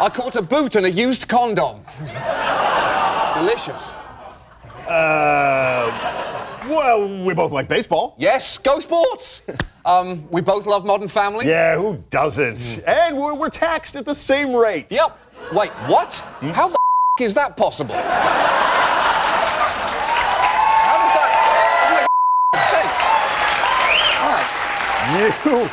I 0.00 0.08
caught 0.08 0.34
a 0.36 0.42
boot 0.42 0.76
and 0.76 0.86
a 0.86 0.90
used 0.90 1.28
condom. 1.28 1.82
Delicious. 3.34 3.90
Uh, 4.88 5.92
well, 6.68 7.22
we 7.22 7.34
both 7.34 7.52
like 7.52 7.68
baseball. 7.68 8.14
Yes, 8.16 8.56
go 8.56 8.78
sports. 8.78 9.42
um, 9.84 10.26
we 10.30 10.40
both 10.40 10.64
love 10.66 10.86
Modern 10.86 11.06
Family. 11.08 11.46
Yeah, 11.46 11.76
who 11.76 12.02
doesn't? 12.08 12.82
And 12.86 13.18
we're, 13.18 13.34
we're 13.34 13.50
taxed 13.50 13.94
at 13.94 14.06
the 14.06 14.14
same 14.14 14.54
rate. 14.56 14.86
Yep. 14.90 15.18
Wait, 15.52 15.70
what? 15.86 16.14
How 16.40 16.68
the 16.68 16.76
f- 17.18 17.22
is 17.22 17.34
that 17.34 17.58
possible? 17.58 17.94
How 17.94 18.02
does 21.02 21.12
that 21.14 21.30
doesn't 21.84 22.00
make 22.00 22.08
sense? 25.44 25.44
You, 25.44 25.68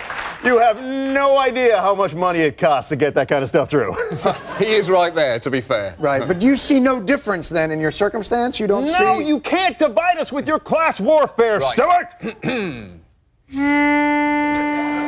you 0.47 0.59
have 0.59 0.81
no 0.81 1.37
idea 1.37 1.79
how 1.79 1.93
much 1.93 2.13
money 2.15 2.39
it 2.39 2.57
costs 2.57 2.89
to 2.89 2.95
get 2.95 3.13
that 3.15 3.27
kind 3.27 3.43
of 3.43 3.49
stuff 3.49 3.69
through. 3.69 3.93
he 4.57 4.73
is 4.73 4.89
right 4.89 5.13
there, 5.13 5.39
to 5.39 5.51
be 5.51 5.61
fair. 5.61 5.95
Right, 5.99 6.27
but 6.27 6.41
you 6.41 6.55
see 6.55 6.79
no 6.79 6.99
difference 7.01 7.49
then 7.49 7.71
in 7.71 7.79
your 7.79 7.91
circumstance? 7.91 8.59
You 8.59 8.67
don't 8.67 8.87
see. 8.87 9.03
no, 9.03 9.19
you 9.19 9.39
can't 9.39 9.77
divide 9.77 10.17
us 10.17 10.31
with 10.31 10.47
your 10.47 10.59
class 10.59 10.99
warfare, 10.99 11.59
Stewart. 11.59 12.15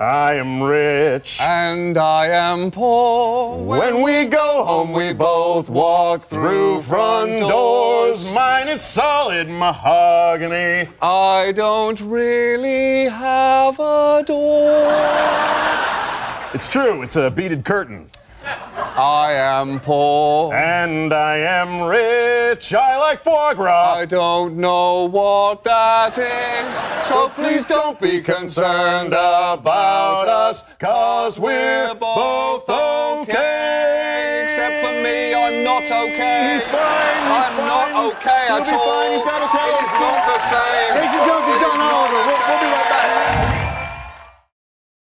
I 0.00 0.36
am 0.36 0.62
rich. 0.62 1.38
And 1.42 1.98
I 1.98 2.28
am 2.28 2.70
poor. 2.70 3.58
When 3.58 4.00
we 4.00 4.24
go 4.24 4.64
home, 4.64 4.94
we 4.94 5.12
both 5.12 5.68
walk 5.68 6.24
through 6.24 6.80
front 6.84 7.38
doors. 7.40 8.32
Mine 8.32 8.68
is 8.68 8.80
solid 8.80 9.50
mahogany. 9.50 10.88
I 11.02 11.52
don't 11.52 12.00
really 12.00 13.10
have 13.10 13.78
a 13.78 14.24
door. 14.26 14.88
It's 16.54 16.66
true, 16.66 17.02
it's 17.02 17.16
a 17.16 17.30
beaded 17.30 17.66
curtain. 17.66 18.10
I 18.96 19.32
am 19.32 19.80
poor. 19.80 20.52
And 20.54 21.12
I 21.12 21.36
am 21.38 21.82
rich. 21.82 22.74
I 22.74 22.96
like 22.98 23.20
foie 23.22 23.54
gras. 23.54 23.94
I 23.96 24.04
don't 24.04 24.56
know 24.56 25.04
what 25.08 25.64
that 25.64 26.18
is. 26.18 26.74
So 27.06 27.28
please 27.30 27.64
don't 27.64 27.98
be 28.00 28.20
concerned 28.20 29.12
about 29.14 30.28
us, 30.28 30.64
cause 30.78 31.38
we're 31.40 31.94
both 31.94 32.68
okay. 32.68 34.42
Except 34.44 34.84
for 34.84 34.92
me, 35.02 35.34
I'm 35.34 35.64
not 35.64 35.84
okay. 35.84 36.54
He's 36.54 36.66
fine. 36.66 36.76
He's 36.76 37.46
I'm 37.46 37.54
fine. 37.56 37.66
not 37.66 37.88
okay 38.12 38.44
He'll 38.48 38.56
at 38.62 38.72
all. 38.72 38.84
fine. 38.84 39.12
He's 39.14 39.24
got 39.24 39.40
his 39.42 39.50
health. 39.50 39.80
It 39.80 39.84
is 39.86 39.94
not 39.96 40.20
the 40.28 40.38
same. 40.50 40.90
Jason 40.98 41.20
Jones 41.24 41.46
and 41.48 41.60
John 41.62 41.80
Oliver. 41.80 42.20
We'll, 42.26 42.42
we'll 42.50 42.60
be 42.60 42.68
right. 42.74 42.79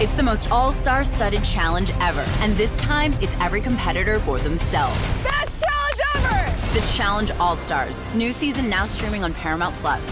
It's 0.00 0.16
the 0.16 0.22
most 0.22 0.50
all 0.50 0.72
star 0.72 1.04
studded 1.04 1.44
challenge 1.44 1.90
ever. 2.00 2.24
And 2.40 2.54
this 2.56 2.74
time, 2.78 3.12
it's 3.20 3.34
every 3.38 3.60
competitor 3.60 4.18
for 4.20 4.38
themselves. 4.38 4.98
Best 5.22 5.62
challenge 5.62 6.00
ever! 6.16 6.78
The 6.78 6.86
Challenge 6.96 7.30
All 7.32 7.54
Stars. 7.54 8.02
New 8.14 8.32
season 8.32 8.70
now 8.70 8.86
streaming 8.86 9.24
on 9.24 9.34
Paramount 9.34 9.74
Plus. 9.76 10.08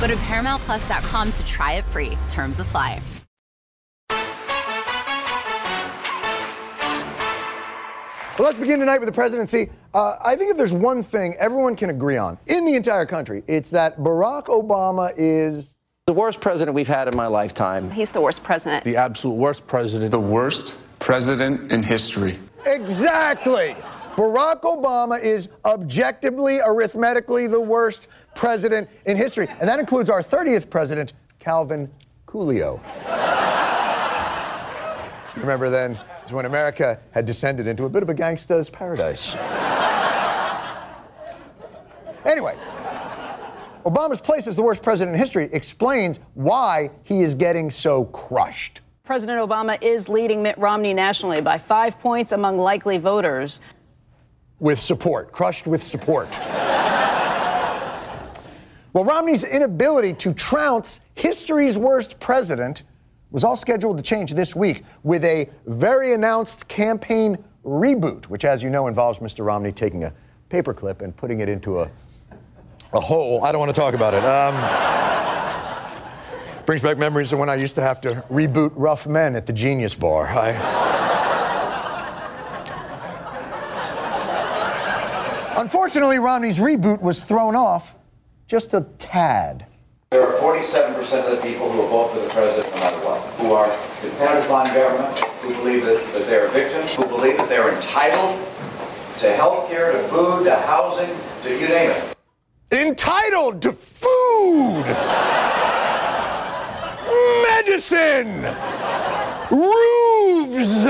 Go 0.00 0.06
to 0.06 0.14
ParamountPlus.com 0.14 1.32
to 1.32 1.44
try 1.44 1.74
it 1.74 1.84
free. 1.84 2.16
Terms 2.30 2.60
apply. 2.60 3.02
Well, 8.38 8.48
let's 8.48 8.58
begin 8.58 8.80
tonight 8.80 8.98
with 8.98 9.08
the 9.08 9.14
presidency. 9.14 9.70
Uh, 9.92 10.16
I 10.24 10.34
think 10.34 10.50
if 10.50 10.56
there's 10.56 10.72
one 10.72 11.02
thing 11.02 11.34
everyone 11.38 11.76
can 11.76 11.90
agree 11.90 12.16
on 12.16 12.38
in 12.46 12.64
the 12.64 12.74
entire 12.74 13.04
country, 13.04 13.44
it's 13.46 13.70
that 13.70 13.98
Barack 13.98 14.46
Obama 14.46 15.12
is 15.16 15.75
the 16.06 16.12
worst 16.12 16.40
president 16.40 16.72
we've 16.72 16.86
had 16.86 17.08
in 17.08 17.16
my 17.16 17.26
lifetime. 17.26 17.90
He's 17.90 18.12
the 18.12 18.20
worst 18.20 18.44
president. 18.44 18.84
The 18.84 18.94
absolute 18.94 19.34
worst 19.34 19.66
president. 19.66 20.12
The 20.12 20.20
worst 20.20 20.78
president 21.00 21.72
in 21.72 21.82
history. 21.82 22.38
Exactly. 22.64 23.74
Barack 24.14 24.60
Obama 24.60 25.20
is 25.20 25.48
objectively, 25.64 26.60
arithmetically 26.60 27.48
the 27.48 27.60
worst 27.60 28.06
president 28.36 28.88
in 29.06 29.16
history. 29.16 29.48
And 29.58 29.68
that 29.68 29.80
includes 29.80 30.08
our 30.08 30.22
30th 30.22 30.70
president, 30.70 31.14
Calvin 31.40 31.90
Coolio. 32.28 32.80
Remember 35.36 35.70
then, 35.70 35.98
is 36.24 36.30
when 36.30 36.46
America 36.46 37.00
had 37.10 37.24
descended 37.24 37.66
into 37.66 37.84
a 37.84 37.88
bit 37.88 38.04
of 38.04 38.10
a 38.10 38.14
gangsta's 38.14 38.70
paradise. 38.70 39.34
anyway, 42.24 42.56
Obama's 43.86 44.20
place 44.20 44.48
as 44.48 44.56
the 44.56 44.62
worst 44.62 44.82
president 44.82 45.14
in 45.14 45.20
history 45.20 45.48
explains 45.52 46.18
why 46.34 46.90
he 47.04 47.22
is 47.22 47.36
getting 47.36 47.70
so 47.70 48.06
crushed. 48.06 48.80
President 49.04 49.38
Obama 49.40 49.80
is 49.80 50.08
leading 50.08 50.42
Mitt 50.42 50.58
Romney 50.58 50.92
nationally 50.92 51.40
by 51.40 51.56
five 51.56 52.00
points 52.00 52.32
among 52.32 52.58
likely 52.58 52.98
voters. 52.98 53.60
With 54.58 54.80
support, 54.80 55.30
crushed 55.30 55.68
with 55.68 55.80
support. 55.84 56.36
well, 58.92 59.04
Romney's 59.04 59.44
inability 59.44 60.14
to 60.14 60.34
trounce 60.34 60.98
history's 61.14 61.78
worst 61.78 62.18
president 62.18 62.82
was 63.30 63.44
all 63.44 63.56
scheduled 63.56 63.98
to 63.98 64.02
change 64.02 64.34
this 64.34 64.56
week 64.56 64.82
with 65.04 65.24
a 65.24 65.48
very 65.66 66.12
announced 66.12 66.66
campaign 66.66 67.38
reboot, 67.64 68.24
which, 68.24 68.44
as 68.44 68.64
you 68.64 68.70
know, 68.70 68.88
involves 68.88 69.20
Mr. 69.20 69.46
Romney 69.46 69.70
taking 69.70 70.02
a 70.02 70.12
paperclip 70.50 71.02
and 71.02 71.16
putting 71.16 71.38
it 71.38 71.48
into 71.48 71.80
a, 71.80 71.90
a 72.96 73.00
hole. 73.00 73.44
I 73.44 73.52
don't 73.52 73.60
want 73.60 73.74
to 73.74 73.80
talk 73.80 73.94
about 73.94 74.14
it. 74.14 74.24
Um, 74.24 74.56
brings 76.64 76.82
back 76.82 76.98
memories 76.98 77.32
of 77.32 77.38
when 77.38 77.48
I 77.48 77.54
used 77.54 77.76
to 77.76 77.82
have 77.82 78.00
to 78.00 78.24
reboot 78.30 78.72
Rough 78.74 79.06
Men 79.06 79.36
at 79.36 79.46
the 79.46 79.52
Genius 79.52 79.94
Bar. 79.94 80.26
I. 80.26 80.94
Unfortunately, 85.58 86.18
Romney's 86.18 86.58
reboot 86.58 87.00
was 87.00 87.22
thrown 87.22 87.54
off 87.54 87.94
just 88.46 88.74
a 88.74 88.82
tad. 88.98 89.66
There 90.10 90.22
are 90.22 90.38
47% 90.40 90.98
of 91.24 91.36
the 91.36 91.42
people 91.42 91.70
who 91.70 91.78
will 91.78 91.88
vote 91.88 92.12
for 92.12 92.20
the 92.20 92.28
president 92.28 92.74
no 92.74 92.80
matter 92.80 92.98
what, 93.06 93.20
who 93.34 93.52
are 93.52 93.66
dependent 94.02 94.46
upon 94.46 94.66
government, 94.66 95.18
who 95.40 95.54
believe 95.54 95.84
that, 95.84 96.00
that 96.12 96.26
they're 96.26 96.48
victims, 96.48 96.94
who 96.94 97.06
believe 97.06 97.36
that 97.38 97.48
they're 97.48 97.74
entitled 97.74 98.38
to 99.18 99.32
health 99.34 99.68
care, 99.68 99.92
to 99.92 99.98
food, 100.08 100.44
to 100.44 100.54
housing, 100.54 101.10
to 101.42 101.58
you 101.58 101.68
name 101.68 101.90
it. 101.90 102.05
Entitled 102.72 103.62
to 103.62 103.72
food, 103.72 104.84
medicine, 107.46 108.42
roofs. 109.52 110.84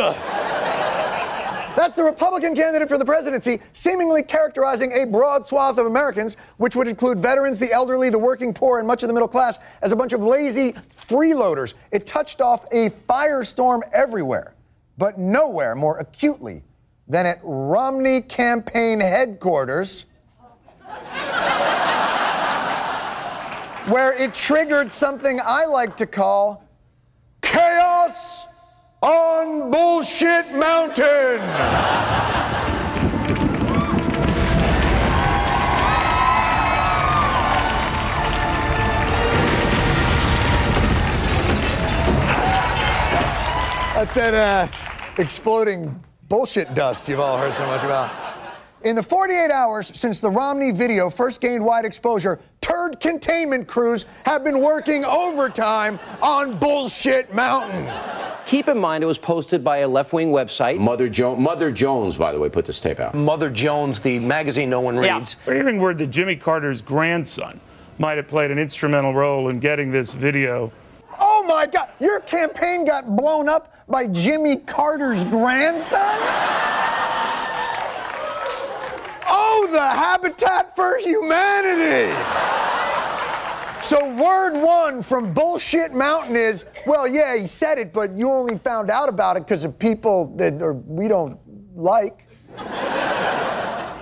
That's 1.76 1.95
the 1.95 2.02
Republican 2.02 2.54
candidate 2.54 2.88
for 2.88 2.97
the 2.97 3.04
presidency, 3.04 3.61
seemingly 3.75 4.23
characterizing 4.23 4.92
a 4.92 5.04
broad 5.04 5.47
swath 5.47 5.76
of 5.76 5.85
Americans, 5.85 6.38
which 6.56 6.75
would 6.75 6.88
include 6.88 7.18
veterans, 7.18 7.59
the 7.59 7.71
elderly, 7.71 8.09
the 8.09 8.18
working 8.18 8.54
poor, 8.54 8.78
and 8.78 8.88
much 8.88 9.02
of 9.02 9.09
the 9.09 9.12
middle 9.12 9.28
class, 9.28 9.59
as 9.83 9.92
a 9.92 9.97
bunch 9.97 10.14
of 10.14 10.23
lazy 10.23 10.73
freeloaders. 11.06 11.75
It 11.92 12.06
touched 12.06 12.40
off 12.40 12.64
a 12.73 12.88
firestorm 13.06 13.83
everywhere, 13.92 14.54
but 14.97 15.18
nowhere 15.18 15.75
more 15.75 15.99
acutely 15.99 16.62
than 17.06 17.26
at 17.26 17.38
Romney 17.42 18.23
campaign 18.23 18.99
headquarters, 18.99 20.06
where 23.87 24.12
it 24.15 24.35
triggered 24.35 24.91
something 24.91 25.41
I 25.41 25.65
like 25.67 25.97
to 25.99 26.07
call 26.07 26.65
chaos 27.41 28.45
on 29.00 29.71
Bullshit 29.71 30.53
Mountain. 30.55 31.41
That's 43.95 44.15
that 44.15 44.35
uh, 44.35 44.69
exploding 45.17 46.05
bullshit 46.29 46.75
dust 46.75 47.09
you've 47.09 47.21
all 47.21 47.38
heard 47.38 47.55
so 47.55 47.67
much 47.67 47.83
about. 47.83 48.25
In 48.87 48.95
the 48.95 49.02
48 49.02 49.50
hours 49.50 49.90
since 49.99 50.21
the 50.21 50.31
Romney 50.31 50.71
video 50.71 51.11
first 51.11 51.40
gained 51.40 51.64
wide 51.64 51.85
exposure, 51.85 52.38
turd 52.61 53.00
containment 53.00 53.66
crews 53.66 54.05
have 54.23 54.45
been 54.45 54.61
working 54.61 55.05
overtime 55.05 55.99
on 56.23 56.57
Bullshit 56.57 57.35
Mountain. 57.35 57.93
Keep 58.47 58.69
in 58.69 58.78
mind, 58.78 59.02
it 59.02 59.09
was 59.09 59.19
posted 59.19 59.64
by 59.64 59.78
a 59.78 59.88
left 59.88 60.12
wing 60.12 60.31
website. 60.31 60.78
Mother, 60.78 61.09
jo- 61.09 61.35
Mother 61.35 61.73
Jones, 61.73 62.14
by 62.14 62.31
the 62.31 62.38
way, 62.38 62.49
put 62.49 62.64
this 62.64 62.78
tape 62.78 63.00
out. 63.00 63.12
Mother 63.12 63.50
Jones, 63.50 63.99
the 63.99 64.21
magazine 64.21 64.71
no 64.71 64.81
one 64.81 64.97
reads. 64.97 65.35
We're 65.47 65.55
hearing 65.55 65.81
word 65.81 65.99
that 65.99 66.07
Jimmy 66.07 66.37
Carter's 66.37 66.81
grandson 66.81 67.59
might 67.99 68.19
have 68.19 68.28
played 68.28 68.52
an 68.52 68.59
instrumental 68.61 69.12
role 69.14 69.49
in 69.49 69.59
getting 69.59 69.90
this 69.90 70.12
video. 70.12 70.71
Oh 71.19 71.45
my 71.49 71.66
God, 71.66 71.88
your 71.99 72.21
campaign 72.21 72.85
got 72.85 73.16
blown 73.16 73.49
up 73.49 73.75
by 73.88 74.07
Jimmy 74.07 74.59
Carter's 74.59 75.25
grandson? 75.25 76.21
Oh, 79.58 79.66
the 79.72 79.80
Habitat 79.80 80.76
for 80.76 80.98
Humanity! 80.98 82.12
So, 83.82 84.14
word 84.16 84.52
one 84.52 85.02
from 85.02 85.32
Bullshit 85.32 85.94
Mountain 85.94 86.36
is 86.36 86.66
well, 86.86 87.08
yeah, 87.08 87.34
he 87.38 87.46
said 87.46 87.78
it, 87.78 87.90
but 87.90 88.14
you 88.14 88.30
only 88.30 88.58
found 88.58 88.90
out 88.90 89.08
about 89.08 89.38
it 89.38 89.46
because 89.46 89.64
of 89.64 89.78
people 89.78 90.26
that 90.36 90.60
are, 90.60 90.75
we 90.75 91.08
don't 91.08 91.38
like. 91.75 92.28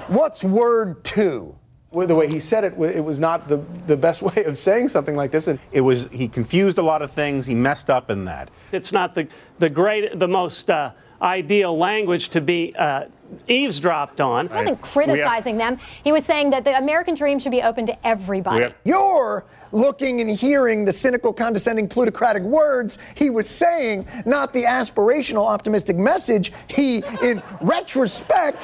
What's 0.08 0.42
word 0.42 1.04
two? 1.04 1.54
Well, 1.92 2.08
the 2.08 2.16
way 2.16 2.28
he 2.28 2.40
said 2.40 2.64
it, 2.64 2.72
it 2.72 3.04
was 3.04 3.20
not 3.20 3.46
the, 3.46 3.58
the 3.86 3.96
best 3.96 4.22
way 4.34 4.42
of 4.44 4.58
saying 4.58 4.88
something 4.88 5.14
like 5.14 5.30
this. 5.30 5.46
And 5.46 5.60
it 5.70 5.82
was 5.82 6.08
he 6.10 6.26
confused 6.26 6.78
a 6.78 6.82
lot 6.82 7.00
of 7.00 7.12
things. 7.12 7.46
He 7.46 7.54
messed 7.54 7.90
up 7.90 8.10
in 8.10 8.24
that. 8.24 8.50
It's 8.72 8.90
not 8.90 9.14
the 9.14 9.28
the 9.60 9.70
great, 9.70 10.18
the 10.18 10.26
most 10.26 10.68
uh, 10.68 10.90
ideal 11.24 11.76
language 11.76 12.28
to 12.28 12.40
be 12.40 12.74
uh, 12.76 13.06
eavesdropped 13.48 14.20
on. 14.20 14.48
He 14.48 14.54
wasn't 14.54 14.80
criticizing 14.82 15.56
them. 15.56 15.80
He 16.04 16.12
was 16.12 16.24
saying 16.24 16.50
that 16.50 16.64
the 16.64 16.76
American 16.76 17.14
dream 17.14 17.38
should 17.38 17.52
be 17.52 17.62
open 17.62 17.86
to 17.86 18.06
everybody. 18.06 18.72
You're 18.84 19.44
looking 19.72 20.20
and 20.20 20.30
hearing 20.30 20.84
the 20.84 20.92
cynical, 20.92 21.32
condescending, 21.32 21.88
plutocratic 21.88 22.44
words 22.44 22.98
he 23.16 23.28
was 23.28 23.48
saying, 23.48 24.06
not 24.24 24.52
the 24.52 24.62
aspirational, 24.62 25.46
optimistic 25.46 25.96
message 25.96 26.52
he, 26.68 27.02
in 27.22 27.42
retrospect, 27.60 28.62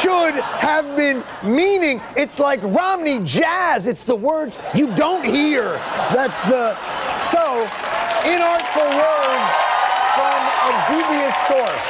should 0.00 0.34
have 0.34 0.94
been 0.94 1.24
meaning. 1.42 2.02
It's 2.16 2.38
like 2.38 2.62
Romney 2.62 3.20
jazz. 3.24 3.86
It's 3.86 4.04
the 4.04 4.16
words 4.16 4.58
you 4.74 4.94
don't 4.94 5.24
hear. 5.24 5.62
That's 6.12 6.40
the. 6.44 6.76
So, 7.30 7.66
inartful 8.24 8.88
words 8.96 9.71
from 9.71 9.71
a 10.62 10.70
dubious 10.88 11.34
source. 11.48 11.86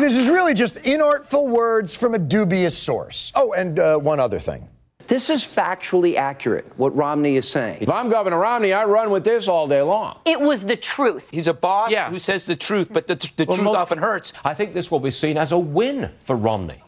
This 0.00 0.16
is 0.16 0.28
really 0.28 0.54
just 0.54 0.76
inartful 0.82 1.46
words 1.48 1.94
from 1.94 2.14
a 2.14 2.18
dubious 2.18 2.76
source. 2.76 3.30
Oh, 3.34 3.52
and 3.52 3.78
uh, 3.78 3.96
one 3.98 4.18
other 4.18 4.38
thing. 4.40 4.68
This 5.06 5.30
is 5.30 5.42
factually 5.44 6.16
accurate, 6.16 6.66
what 6.76 6.94
Romney 6.96 7.36
is 7.36 7.48
saying. 7.48 7.78
If 7.80 7.90
I'm 7.90 8.10
Governor 8.10 8.38
Romney, 8.38 8.72
I 8.74 8.84
run 8.84 9.08
with 9.10 9.24
this 9.24 9.48
all 9.48 9.66
day 9.66 9.80
long. 9.80 10.18
It 10.26 10.38
was 10.40 10.66
the 10.66 10.76
truth. 10.76 11.28
He's 11.30 11.46
a 11.46 11.54
boss 11.54 11.92
Yeah. 11.92 12.10
who 12.10 12.18
says 12.18 12.44
the 12.46 12.56
truth, 12.56 12.88
but 12.90 13.06
the, 13.06 13.14
the 13.36 13.44
Well, 13.46 13.56
truth 13.56 13.64
most- 13.66 13.76
often 13.76 13.98
hurts. 13.98 14.32
I 14.44 14.52
think 14.52 14.74
this 14.74 14.90
will 14.90 15.00
be 15.00 15.10
seen 15.10 15.38
as 15.38 15.52
a 15.52 15.58
win 15.58 16.10
for 16.24 16.36
Romney. 16.36 16.82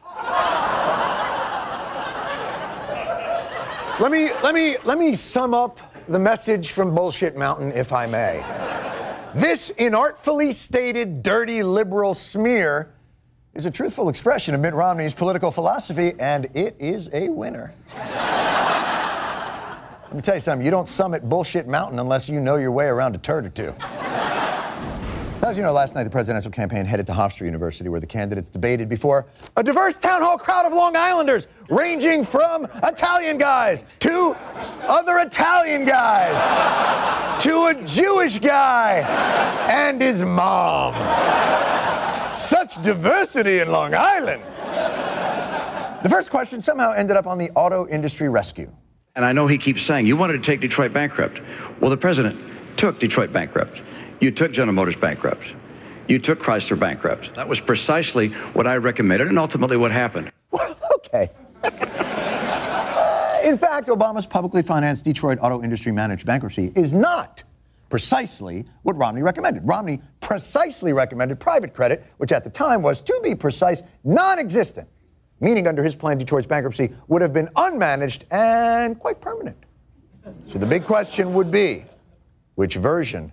Let 4.00 4.10
me 4.10 4.30
let 4.42 4.54
me 4.54 4.76
let 4.84 4.96
me 4.98 5.14
sum 5.14 5.52
up 5.52 5.78
the 6.08 6.18
message 6.18 6.72
from 6.72 6.94
Bullshit 6.94 7.36
Mountain, 7.36 7.72
if 7.72 7.92
I 7.92 8.06
may. 8.06 8.42
This 9.34 9.70
inartfully 9.78 10.52
stated 10.52 11.22
dirty 11.22 11.62
liberal 11.62 12.14
smear 12.14 12.92
is 13.54 13.64
a 13.64 13.70
truthful 13.70 14.08
expression 14.08 14.56
of 14.56 14.60
Mitt 14.60 14.74
Romney's 14.74 15.14
political 15.14 15.52
philosophy, 15.52 16.14
and 16.18 16.46
it 16.54 16.74
is 16.80 17.08
a 17.12 17.28
winner. 17.28 17.72
Let 17.96 18.08
me 20.14 20.22
tell 20.22 20.34
you 20.34 20.40
something, 20.40 20.64
you 20.64 20.72
don't 20.72 20.88
summit 20.88 21.28
Bullshit 21.28 21.68
Mountain 21.68 22.00
unless 22.00 22.28
you 22.28 22.40
know 22.40 22.56
your 22.56 22.72
way 22.72 22.86
around 22.86 23.14
a 23.14 23.18
turd 23.18 23.46
or 23.46 23.50
two. 23.50 23.72
As 25.42 25.56
you 25.56 25.62
know, 25.62 25.72
last 25.72 25.94
night 25.94 26.04
the 26.04 26.10
presidential 26.10 26.50
campaign 26.50 26.84
headed 26.84 27.06
to 27.06 27.12
Hofstra 27.12 27.46
University 27.46 27.88
where 27.88 27.98
the 27.98 28.06
candidates 28.06 28.50
debated 28.50 28.90
before 28.90 29.26
a 29.56 29.62
diverse 29.62 29.96
town 29.96 30.20
hall 30.20 30.36
crowd 30.36 30.66
of 30.66 30.74
Long 30.74 30.94
Islanders, 30.94 31.48
ranging 31.70 32.24
from 32.24 32.68
Italian 32.84 33.38
guys 33.38 33.84
to 34.00 34.36
other 34.82 35.18
Italian 35.20 35.86
guys 35.86 37.42
to 37.42 37.66
a 37.66 37.84
Jewish 37.86 38.38
guy 38.38 38.98
and 39.70 40.02
his 40.02 40.22
mom. 40.22 40.92
Such 42.34 42.80
diversity 42.82 43.60
in 43.60 43.72
Long 43.72 43.94
Island. 43.94 44.42
The 46.02 46.10
first 46.10 46.30
question 46.30 46.60
somehow 46.60 46.92
ended 46.92 47.16
up 47.16 47.26
on 47.26 47.38
the 47.38 47.50
auto 47.52 47.88
industry 47.88 48.28
rescue. 48.28 48.70
And 49.16 49.24
I 49.24 49.32
know 49.32 49.46
he 49.46 49.56
keeps 49.56 49.82
saying, 49.82 50.06
you 50.06 50.16
wanted 50.16 50.34
to 50.34 50.42
take 50.42 50.60
Detroit 50.60 50.92
bankrupt. 50.92 51.40
Well, 51.80 51.90
the 51.90 51.96
president 51.96 52.38
took 52.76 53.00
Detroit 53.00 53.32
bankrupt. 53.32 53.80
You 54.20 54.30
took 54.30 54.52
General 54.52 54.74
Motors 54.74 54.96
bankrupt. 54.96 55.44
You 56.06 56.18
took 56.18 56.40
Chrysler 56.40 56.78
bankrupt. 56.78 57.34
That 57.36 57.48
was 57.48 57.58
precisely 57.58 58.28
what 58.52 58.66
I 58.66 58.76
recommended 58.76 59.28
and 59.28 59.38
ultimately 59.38 59.78
what 59.78 59.92
happened. 59.92 60.30
okay. 60.96 61.30
Uh, 61.64 63.40
in 63.44 63.56
fact, 63.56 63.88
Obama's 63.88 64.26
publicly 64.26 64.62
financed 64.62 65.04
Detroit 65.04 65.38
auto 65.40 65.62
industry 65.62 65.90
managed 65.90 66.26
bankruptcy 66.26 66.70
is 66.74 66.92
not 66.92 67.42
precisely 67.88 68.66
what 68.82 68.96
Romney 68.96 69.22
recommended. 69.22 69.66
Romney 69.66 70.02
precisely 70.20 70.92
recommended 70.92 71.40
private 71.40 71.72
credit, 71.72 72.04
which 72.18 72.32
at 72.32 72.44
the 72.44 72.50
time 72.50 72.82
was, 72.82 73.00
to 73.02 73.20
be 73.22 73.34
precise, 73.34 73.82
non 74.04 74.38
existent, 74.38 74.86
meaning 75.40 75.66
under 75.66 75.82
his 75.82 75.96
plan, 75.96 76.18
Detroit's 76.18 76.46
bankruptcy 76.46 76.92
would 77.08 77.22
have 77.22 77.32
been 77.32 77.46
unmanaged 77.56 78.24
and 78.30 78.98
quite 78.98 79.20
permanent. 79.20 79.56
So 80.52 80.58
the 80.58 80.66
big 80.66 80.84
question 80.84 81.32
would 81.32 81.50
be 81.50 81.84
which 82.56 82.74
version 82.74 83.32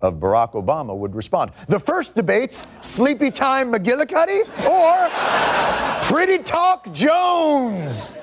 of 0.00 0.14
Barack 0.14 0.52
Obama 0.52 0.96
would 0.96 1.14
respond? 1.14 1.52
The 1.68 1.80
first 1.80 2.14
debate's 2.14 2.66
Sleepy 2.80 3.30
Time 3.30 3.72
McGillicuddy 3.72 4.42
or 4.66 6.02
Pretty 6.04 6.42
Talk 6.42 6.92
Jones? 6.92 8.14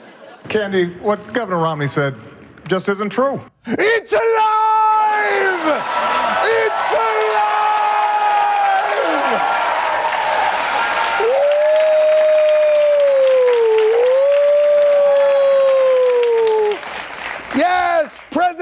Candy, 0.50 0.94
what 1.00 1.34
Governor 1.34 1.58
Romney 1.58 1.88
said 1.88 2.16
just 2.68 2.90
isn't 2.90 3.10
true. 3.10 3.42
It's 3.68 4.14
alive! 4.14 5.84
It's 6.44 6.92
alive! 6.92 7.55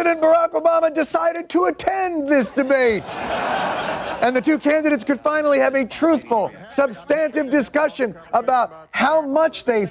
President 0.03 0.21
Barack 0.21 0.51
Obama 0.51 0.93
decided 0.93 1.49
to 1.49 1.63
attend 1.65 2.27
this 2.27 2.51
debate. 2.51 3.15
And 3.15 4.35
the 4.35 4.41
two 4.41 4.59
candidates 4.59 5.01
could 5.01 5.21
finally 5.21 5.59
have 5.59 5.75
a 5.75 5.87
truthful, 5.87 6.51
substantive 6.67 7.49
discussion 7.49 8.13
about 8.33 8.89
how 8.91 9.21
much 9.21 9.63
they 9.63 9.87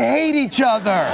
hate 0.00 0.34
each 0.34 0.60
other. 0.60 1.06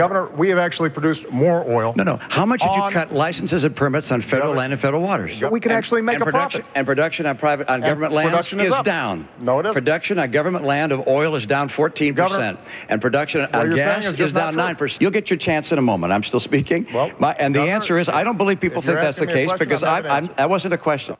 Governor, 0.00 0.28
we 0.28 0.48
have 0.48 0.56
actually 0.56 0.88
produced 0.88 1.28
more 1.30 1.62
oil. 1.70 1.92
No, 1.94 2.04
no. 2.04 2.16
How 2.30 2.46
much 2.46 2.62
did 2.62 2.74
you 2.74 2.90
cut 2.90 3.12
licenses 3.12 3.64
and 3.64 3.76
permits 3.76 4.10
on 4.10 4.22
federal 4.22 4.54
land 4.54 4.72
and 4.72 4.80
federal 4.80 5.02
waters? 5.02 5.38
We 5.42 5.60
can 5.60 5.72
And- 5.72 5.76
actually 5.78 6.00
make 6.00 6.18
a 6.18 6.24
production, 6.24 6.62
profit. 6.62 6.74
And 6.74 6.86
production 6.86 7.26
on 7.26 7.36
private 7.36 7.68
on 7.68 7.74
And 7.74 7.84
government 7.84 8.14
land 8.14 8.30
production 8.30 8.60
is 8.60 8.72
up. 8.72 8.82
down. 8.86 9.28
No, 9.38 9.58
it 9.58 9.66
isn't. 9.66 9.74
Production 9.74 10.18
on 10.18 10.30
government 10.30 10.64
land 10.64 10.92
of 10.92 11.06
oil 11.06 11.36
is 11.36 11.44
down 11.44 11.68
14 11.68 12.14
percent, 12.14 12.58
and 12.88 13.02
production 13.02 13.42
what 13.42 13.54
on 13.54 13.66
you're 13.66 13.76
gas 13.76 14.06
is 14.06 14.18
is, 14.18 14.32
down 14.32 14.56
9 14.56 14.74
percent. 14.74 15.02
You'll 15.02 15.10
get 15.10 15.28
your 15.28 15.36
chance 15.36 15.70
in 15.70 15.76
a 15.76 15.82
moment. 15.82 16.14
I'm 16.14 16.22
still 16.22 16.40
speaking. 16.40 16.86
Well, 16.94 17.10
My, 17.18 17.34
and 17.38 17.54
the 17.54 17.60
answer 17.60 17.98
is, 17.98 18.08
I 18.08 18.24
don't 18.24 18.38
believe 18.38 18.58
people 18.58 18.80
think 18.80 18.96
that's 18.96 19.18
the 19.18 19.24
asking 19.24 19.26
me 19.26 19.32
a 19.32 19.36
case 19.36 19.48
question, 19.50 19.68
because 19.68 19.82
I'm 19.82 20.06
I, 20.06 20.08
happy 20.14 20.26
to 20.28 20.32
I'm, 20.32 20.36
that 20.36 20.48
wasn't 20.48 20.72
a 20.72 20.78
question. 20.78 21.16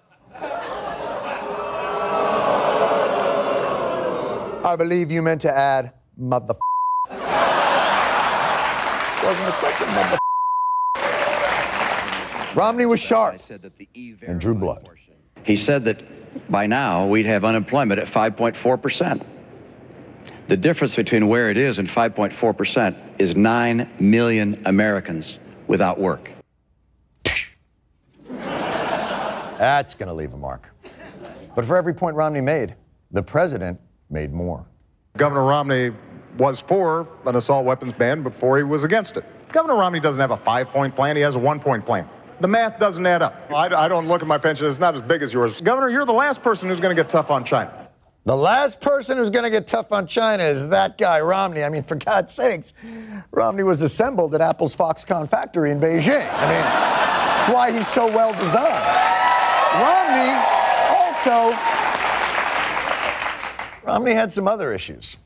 I 4.64 4.74
believe 4.78 5.10
you 5.10 5.20
meant 5.20 5.42
to 5.42 5.54
add 5.54 5.92
mother. 6.16 6.54
Wasn't 9.30 9.48
a 9.48 9.52
question, 9.52 9.86
mother. 9.94 10.18
Romney 12.56 12.84
was 12.84 12.98
sharp 12.98 13.40
and 14.26 14.40
drew 14.40 14.56
blood. 14.56 14.88
He 15.44 15.54
said 15.54 15.84
that 15.84 16.50
by 16.50 16.66
now 16.66 17.06
we'd 17.06 17.26
have 17.26 17.44
unemployment 17.44 18.00
at 18.00 18.08
5.4 18.08 18.82
percent. 18.82 19.22
The 20.48 20.56
difference 20.56 20.96
between 20.96 21.28
where 21.28 21.48
it 21.48 21.56
is 21.56 21.78
and 21.78 21.86
5.4 21.86 22.56
percent 22.56 22.96
is 23.20 23.36
9 23.36 23.88
million 24.00 24.60
Americans 24.64 25.38
without 25.68 26.00
work. 26.00 26.32
That's 28.26 29.94
going 29.94 30.08
to 30.08 30.14
leave 30.14 30.32
a 30.32 30.38
mark. 30.38 30.74
But 31.54 31.64
for 31.66 31.76
every 31.76 31.94
point 31.94 32.16
Romney 32.16 32.40
made, 32.40 32.74
the 33.12 33.22
president 33.22 33.78
made 34.10 34.32
more. 34.32 34.66
Governor 35.16 35.44
Romney 35.44 35.92
was 36.40 36.58
for 36.60 37.06
an 37.26 37.36
assault 37.36 37.66
weapons 37.66 37.92
ban 37.92 38.22
before 38.22 38.56
he 38.56 38.64
was 38.64 38.82
against 38.82 39.16
it. 39.18 39.24
Governor 39.52 39.76
Romney 39.76 40.00
doesn't 40.00 40.20
have 40.20 40.30
a 40.30 40.38
five 40.38 40.68
point 40.68 40.96
plan, 40.96 41.14
he 41.14 41.22
has 41.22 41.34
a 41.34 41.38
one 41.38 41.60
point 41.60 41.84
plan. 41.84 42.08
The 42.40 42.48
math 42.48 42.80
doesn't 42.80 43.04
add 43.04 43.20
up. 43.20 43.50
I, 43.50 43.66
I 43.66 43.86
don't 43.86 44.08
look 44.08 44.22
at 44.22 44.28
my 44.28 44.38
pension, 44.38 44.66
it's 44.66 44.78
not 44.78 44.94
as 44.94 45.02
big 45.02 45.20
as 45.22 45.32
yours. 45.32 45.60
Governor, 45.60 45.90
you're 45.90 46.06
the 46.06 46.12
last 46.12 46.42
person 46.42 46.70
who's 46.70 46.80
going 46.80 46.96
to 46.96 47.00
get 47.00 47.10
tough 47.10 47.30
on 47.30 47.44
China. 47.44 47.88
The 48.24 48.36
last 48.36 48.80
person 48.80 49.18
who's 49.18 49.28
going 49.28 49.44
to 49.44 49.50
get 49.50 49.66
tough 49.66 49.92
on 49.92 50.06
China 50.06 50.42
is 50.42 50.68
that 50.68 50.96
guy, 50.96 51.20
Romney. 51.20 51.62
I 51.62 51.68
mean, 51.68 51.82
for 51.82 51.96
God's 51.96 52.32
sakes, 52.32 52.72
Romney 53.30 53.62
was 53.62 53.82
assembled 53.82 54.34
at 54.34 54.40
Apple's 54.40 54.74
Foxconn 54.74 55.28
factory 55.28 55.70
in 55.70 55.80
Beijing. 55.80 56.30
I 56.32 56.48
mean, 56.48 56.62
That's 56.62 57.48
why 57.52 57.72
he's 57.72 57.88
so 57.88 58.06
well 58.06 58.32
designed. 58.32 58.84
Romney 59.82 60.32
also 60.94 61.56
Romney 63.84 64.12
had 64.12 64.32
some 64.32 64.48
other 64.48 64.72
issues. 64.72 65.16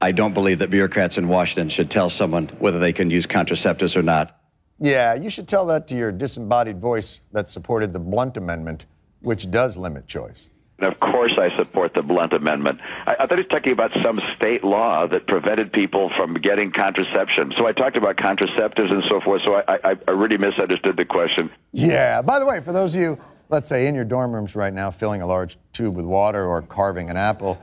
I 0.00 0.12
don't 0.12 0.34
believe 0.34 0.58
that 0.58 0.70
bureaucrats 0.70 1.16
in 1.16 1.28
Washington 1.28 1.68
should 1.68 1.90
tell 1.90 2.10
someone 2.10 2.48
whether 2.58 2.78
they 2.78 2.92
can 2.92 3.10
use 3.10 3.26
contraceptives 3.26 3.96
or 3.96 4.02
not. 4.02 4.38
Yeah, 4.78 5.14
you 5.14 5.30
should 5.30 5.48
tell 5.48 5.64
that 5.66 5.86
to 5.88 5.96
your 5.96 6.12
disembodied 6.12 6.80
voice 6.80 7.20
that 7.32 7.48
supported 7.48 7.94
the 7.94 7.98
Blunt 7.98 8.36
Amendment, 8.36 8.84
which 9.20 9.50
does 9.50 9.78
limit 9.78 10.06
choice. 10.06 10.50
And 10.78 10.86
of 10.92 11.00
course, 11.00 11.38
I 11.38 11.48
support 11.56 11.94
the 11.94 12.02
Blunt 12.02 12.34
Amendment. 12.34 12.80
I, 13.06 13.16
I 13.20 13.26
thought 13.26 13.38
he 13.38 13.44
was 13.44 13.46
talking 13.46 13.72
about 13.72 13.94
some 13.94 14.20
state 14.34 14.62
law 14.62 15.06
that 15.06 15.26
prevented 15.26 15.72
people 15.72 16.10
from 16.10 16.34
getting 16.34 16.70
contraception. 16.70 17.52
So 17.52 17.66
I 17.66 17.72
talked 17.72 17.96
about 17.96 18.16
contraceptives 18.16 18.90
and 18.90 19.02
so 19.02 19.18
forth. 19.18 19.40
So 19.40 19.62
I, 19.66 19.78
I, 19.82 19.96
I 20.06 20.10
really 20.10 20.36
misunderstood 20.36 20.98
the 20.98 21.06
question. 21.06 21.50
Yeah. 21.72 22.20
By 22.20 22.38
the 22.38 22.44
way, 22.44 22.60
for 22.60 22.74
those 22.74 22.94
of 22.94 23.00
you, 23.00 23.18
let's 23.48 23.68
say 23.68 23.86
in 23.86 23.94
your 23.94 24.04
dorm 24.04 24.34
rooms 24.34 24.54
right 24.54 24.74
now, 24.74 24.90
filling 24.90 25.22
a 25.22 25.26
large 25.26 25.56
tube 25.72 25.96
with 25.96 26.04
water 26.04 26.44
or 26.44 26.60
carving 26.60 27.08
an 27.08 27.16
apple, 27.16 27.58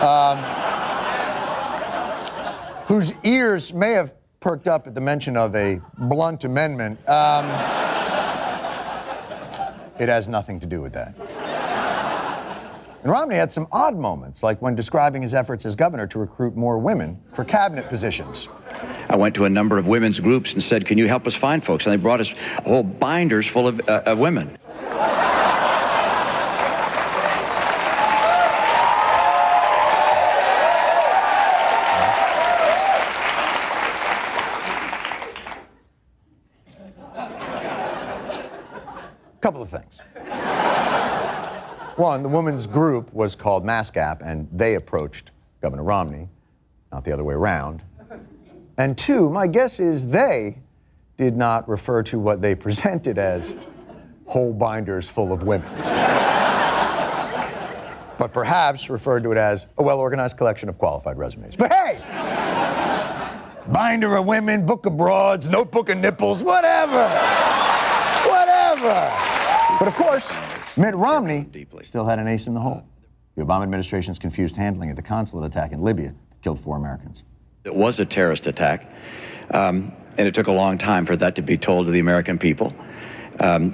um, 0.00 0.38
whose 2.86 3.12
ears 3.24 3.74
may 3.74 3.92
have 3.92 4.14
perked 4.40 4.68
up 4.68 4.86
at 4.86 4.94
the 4.94 5.00
mention 5.00 5.36
of 5.36 5.54
a 5.56 5.80
blunt 5.98 6.44
amendment, 6.44 6.98
um, 7.08 7.46
it 9.98 10.08
has 10.08 10.28
nothing 10.28 10.60
to 10.60 10.66
do 10.66 10.80
with 10.80 10.92
that. 10.92 11.14
And 13.02 13.12
Romney 13.12 13.36
had 13.36 13.52
some 13.52 13.66
odd 13.70 13.96
moments, 13.96 14.42
like 14.42 14.60
when 14.60 14.74
describing 14.74 15.22
his 15.22 15.34
efforts 15.34 15.64
as 15.64 15.76
governor 15.76 16.06
to 16.08 16.18
recruit 16.18 16.56
more 16.56 16.78
women 16.78 17.20
for 17.34 17.44
cabinet 17.44 17.88
positions. 17.88 18.48
I 19.08 19.16
went 19.16 19.34
to 19.36 19.44
a 19.44 19.48
number 19.48 19.78
of 19.78 19.86
women's 19.86 20.18
groups 20.18 20.52
and 20.52 20.62
said, 20.62 20.86
"Can 20.86 20.98
you 20.98 21.06
help 21.06 21.26
us 21.26 21.34
find 21.34 21.64
folks?" 21.64 21.86
And 21.86 21.92
they 21.92 22.02
brought 22.02 22.20
us 22.20 22.32
whole 22.64 22.82
binders 22.82 23.46
full 23.46 23.68
of, 23.68 23.80
uh, 23.88 24.02
of 24.06 24.18
women. 24.18 24.58
couple 39.46 39.62
of 39.62 39.70
things. 39.70 40.00
One, 42.16 42.22
the 42.22 42.30
woman's 42.30 42.66
group 42.66 43.12
was 43.12 43.34
called 43.34 43.62
MassGAP, 43.62 44.22
and 44.24 44.48
they 44.50 44.76
approached 44.76 45.32
Governor 45.60 45.82
Romney, 45.82 46.30
not 46.90 47.04
the 47.04 47.12
other 47.12 47.24
way 47.24 47.34
around. 47.34 47.82
And 48.78 48.96
two, 48.96 49.28
my 49.28 49.46
guess 49.46 49.78
is 49.78 50.08
they 50.08 50.56
did 51.18 51.36
not 51.36 51.68
refer 51.68 52.02
to 52.04 52.18
what 52.18 52.40
they 52.40 52.54
presented 52.64 53.18
as 53.18 53.54
whole 54.24 54.54
binders 54.54 55.10
full 55.10 55.30
of 55.30 55.42
women. 55.42 55.70
but 58.18 58.32
perhaps 58.32 58.88
referred 58.88 59.22
to 59.24 59.32
it 59.32 59.36
as 59.36 59.66
a 59.76 59.82
well 59.82 60.00
organized 60.00 60.38
collection 60.38 60.70
of 60.70 60.78
qualified 60.78 61.18
resumes. 61.18 61.54
But 61.54 61.70
hey! 61.70 61.98
Binder 63.70 64.16
of 64.16 64.24
women, 64.24 64.64
book 64.64 64.86
of 64.86 64.96
broads, 64.96 65.50
notebook 65.50 65.90
of 65.90 65.98
nipples, 65.98 66.42
whatever! 66.42 67.10
Whatever! 68.26 69.12
But 69.78 69.88
of 69.88 69.94
course, 69.96 70.34
Mitt 70.76 70.94
Romney 70.94 71.46
still 71.82 72.04
had 72.04 72.18
an 72.18 72.28
ace 72.28 72.46
in 72.46 72.54
the 72.54 72.60
hole. 72.60 72.84
The 73.34 73.44
Obama 73.44 73.62
administration's 73.62 74.18
confused 74.18 74.56
handling 74.56 74.90
of 74.90 74.96
the 74.96 75.02
consulate 75.02 75.46
attack 75.46 75.72
in 75.72 75.80
Libya 75.82 76.14
killed 76.42 76.60
four 76.60 76.76
Americans. 76.76 77.22
It 77.64 77.74
was 77.74 77.98
a 77.98 78.04
terrorist 78.04 78.46
attack, 78.46 78.90
um, 79.50 79.92
and 80.18 80.28
it 80.28 80.34
took 80.34 80.48
a 80.48 80.52
long 80.52 80.76
time 80.76 81.06
for 81.06 81.16
that 81.16 81.34
to 81.36 81.42
be 81.42 81.56
told 81.56 81.86
to 81.86 81.92
the 81.92 81.98
American 81.98 82.38
people. 82.38 82.72
Um, 83.40 83.72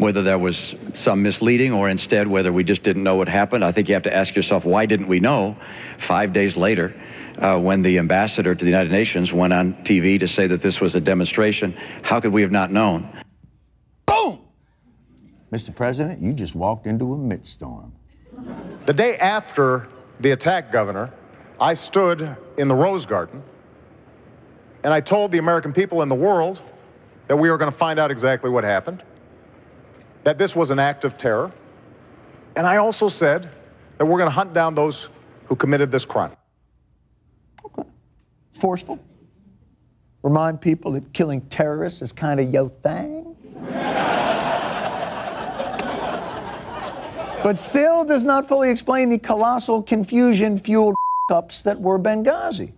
whether 0.00 0.22
there 0.22 0.38
was 0.38 0.74
some 0.94 1.22
misleading 1.22 1.72
or 1.72 1.88
instead 1.88 2.26
whether 2.28 2.52
we 2.52 2.64
just 2.64 2.82
didn't 2.82 3.02
know 3.02 3.16
what 3.16 3.28
happened, 3.28 3.64
I 3.64 3.72
think 3.72 3.88
you 3.88 3.94
have 3.94 4.02
to 4.04 4.14
ask 4.14 4.34
yourself, 4.34 4.64
why 4.64 4.86
didn't 4.86 5.06
we 5.06 5.20
know 5.20 5.56
five 5.98 6.32
days 6.32 6.56
later 6.56 6.94
uh, 7.38 7.58
when 7.58 7.82
the 7.82 7.98
ambassador 7.98 8.54
to 8.54 8.64
the 8.64 8.70
United 8.70 8.90
Nations 8.90 9.32
went 9.32 9.52
on 9.52 9.74
TV 9.84 10.18
to 10.20 10.28
say 10.28 10.46
that 10.46 10.60
this 10.60 10.80
was 10.80 10.94
a 10.94 11.00
demonstration? 11.00 11.74
How 12.02 12.20
could 12.20 12.32
we 12.32 12.42
have 12.42 12.50
not 12.50 12.70
known? 12.70 13.08
Mr. 15.52 15.74
President, 15.74 16.20
you 16.20 16.32
just 16.32 16.54
walked 16.54 16.86
into 16.86 17.14
a 17.14 17.18
mid-storm. 17.18 17.92
The 18.86 18.92
day 18.92 19.16
after 19.18 19.88
the 20.20 20.32
attack, 20.32 20.70
Governor, 20.70 21.12
I 21.60 21.74
stood 21.74 22.36
in 22.56 22.68
the 22.68 22.74
Rose 22.74 23.06
Garden 23.06 23.42
and 24.84 24.94
I 24.94 25.00
told 25.00 25.32
the 25.32 25.38
American 25.38 25.72
people 25.72 26.02
and 26.02 26.10
the 26.10 26.16
world 26.16 26.62
that 27.26 27.36
we 27.36 27.50
were 27.50 27.58
going 27.58 27.70
to 27.70 27.76
find 27.76 27.98
out 27.98 28.10
exactly 28.10 28.50
what 28.50 28.64
happened, 28.64 29.02
that 30.24 30.38
this 30.38 30.54
was 30.54 30.70
an 30.70 30.78
act 30.78 31.04
of 31.04 31.16
terror, 31.16 31.52
and 32.56 32.66
I 32.66 32.76
also 32.76 33.08
said 33.08 33.50
that 33.98 34.06
we're 34.06 34.18
going 34.18 34.28
to 34.28 34.34
hunt 34.34 34.54
down 34.54 34.74
those 34.74 35.08
who 35.46 35.56
committed 35.56 35.90
this 35.90 36.04
crime. 36.04 36.36
Okay. 37.64 37.88
Forceful. 38.54 38.98
Remind 40.22 40.60
people 40.60 40.92
that 40.92 41.12
killing 41.12 41.40
terrorists 41.42 42.02
is 42.02 42.12
kind 42.12 42.40
of 42.40 42.52
your 42.52 42.70
thing. 42.82 43.17
But 47.42 47.58
still 47.58 48.04
does 48.04 48.24
not 48.24 48.48
fully 48.48 48.70
explain 48.70 49.10
the 49.10 49.18
colossal 49.18 49.82
confusion 49.82 50.58
fueled 50.58 50.94
ups 51.30 51.62
that 51.62 51.80
were 51.80 51.98
Benghazi. 51.98 52.72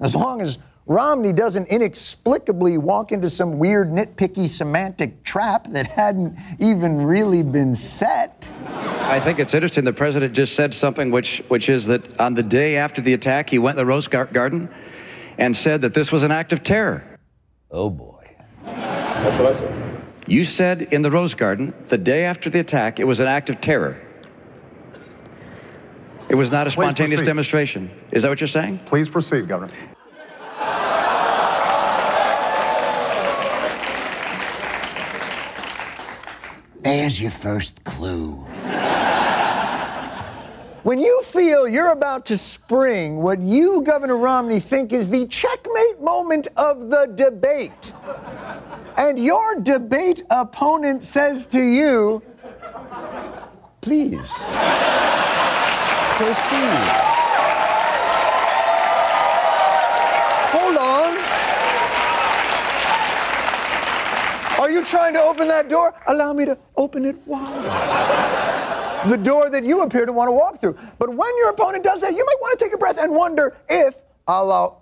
As 0.00 0.14
long 0.14 0.40
as 0.40 0.58
Romney 0.86 1.32
doesn't 1.32 1.66
inexplicably 1.68 2.78
walk 2.78 3.10
into 3.10 3.28
some 3.28 3.58
weird, 3.58 3.88
nitpicky 3.88 4.48
semantic 4.48 5.24
trap 5.24 5.66
that 5.70 5.86
hadn't 5.86 6.36
even 6.60 7.02
really 7.02 7.42
been 7.42 7.74
set. 7.74 8.50
I 8.66 9.18
think 9.18 9.40
it's 9.40 9.52
interesting. 9.52 9.84
The 9.84 9.92
president 9.92 10.32
just 10.32 10.54
said 10.54 10.72
something 10.72 11.10
which, 11.10 11.42
which 11.48 11.68
is 11.68 11.86
that 11.86 12.20
on 12.20 12.34
the 12.34 12.42
day 12.42 12.76
after 12.76 13.00
the 13.00 13.14
attack, 13.14 13.50
he 13.50 13.58
went 13.58 13.76
to 13.76 13.82
the 13.82 13.86
Rose 13.86 14.06
Garden 14.06 14.68
and 15.38 15.56
said 15.56 15.82
that 15.82 15.92
this 15.92 16.12
was 16.12 16.22
an 16.22 16.30
act 16.30 16.52
of 16.52 16.62
terror. 16.62 17.18
Oh 17.70 17.90
boy. 17.90 18.36
That's 18.64 19.38
what 19.38 19.54
I 19.54 19.58
said. 19.58 19.85
You 20.28 20.42
said 20.44 20.82
in 20.82 21.02
the 21.02 21.10
Rose 21.10 21.34
Garden, 21.34 21.72
the 21.88 21.98
day 21.98 22.24
after 22.24 22.50
the 22.50 22.58
attack, 22.58 22.98
it 22.98 23.04
was 23.04 23.20
an 23.20 23.28
act 23.28 23.48
of 23.48 23.60
terror. 23.60 24.00
It 26.28 26.34
was 26.34 26.50
not 26.50 26.66
a 26.66 26.70
spontaneous 26.72 27.22
demonstration. 27.22 27.90
Is 28.10 28.24
that 28.24 28.28
what 28.28 28.40
you're 28.40 28.48
saying? 28.48 28.80
Please 28.86 29.08
proceed, 29.08 29.46
Governor. 29.46 29.72
There's 36.80 37.20
your 37.20 37.30
first 37.30 37.84
clue. 37.84 38.44
When 40.86 41.00
you 41.00 41.20
feel 41.24 41.66
you're 41.66 41.90
about 41.90 42.26
to 42.26 42.38
spring 42.38 43.16
what 43.16 43.40
you, 43.40 43.82
Governor 43.82 44.16
Romney, 44.16 44.60
think 44.60 44.92
is 44.92 45.08
the 45.08 45.26
checkmate 45.26 46.00
moment 46.00 46.46
of 46.56 46.90
the 46.90 47.06
debate, 47.12 47.92
and 48.96 49.18
your 49.18 49.60
debate 49.60 50.22
opponent 50.30 51.02
says 51.02 51.46
to 51.46 51.62
you, 51.62 52.22
please 53.80 54.32
proceed. 56.16 57.06
Hold 60.52 60.76
on. 60.76 61.16
Are 64.58 64.70
you 64.70 64.84
trying 64.84 65.12
to 65.14 65.20
open 65.20 65.48
that 65.48 65.68
door? 65.68 65.94
Allow 66.06 66.32
me 66.32 66.46
to 66.46 66.58
open 66.76 67.04
it 67.04 67.16
wider. 67.26 67.62
The 69.08 69.16
door 69.16 69.50
that 69.50 69.64
you 69.64 69.82
appear 69.82 70.06
to 70.06 70.12
want 70.12 70.28
to 70.28 70.32
walk 70.32 70.60
through. 70.60 70.76
But 70.98 71.10
when 71.10 71.36
your 71.36 71.50
opponent 71.50 71.84
does 71.84 72.00
that, 72.00 72.12
you 72.12 72.24
might 72.24 72.38
want 72.40 72.58
to 72.58 72.64
take 72.64 72.74
a 72.74 72.78
breath 72.78 72.98
and 72.98 73.14
wonder 73.14 73.56
if, 73.68 73.94
a 74.26 74.42
la 74.42 74.74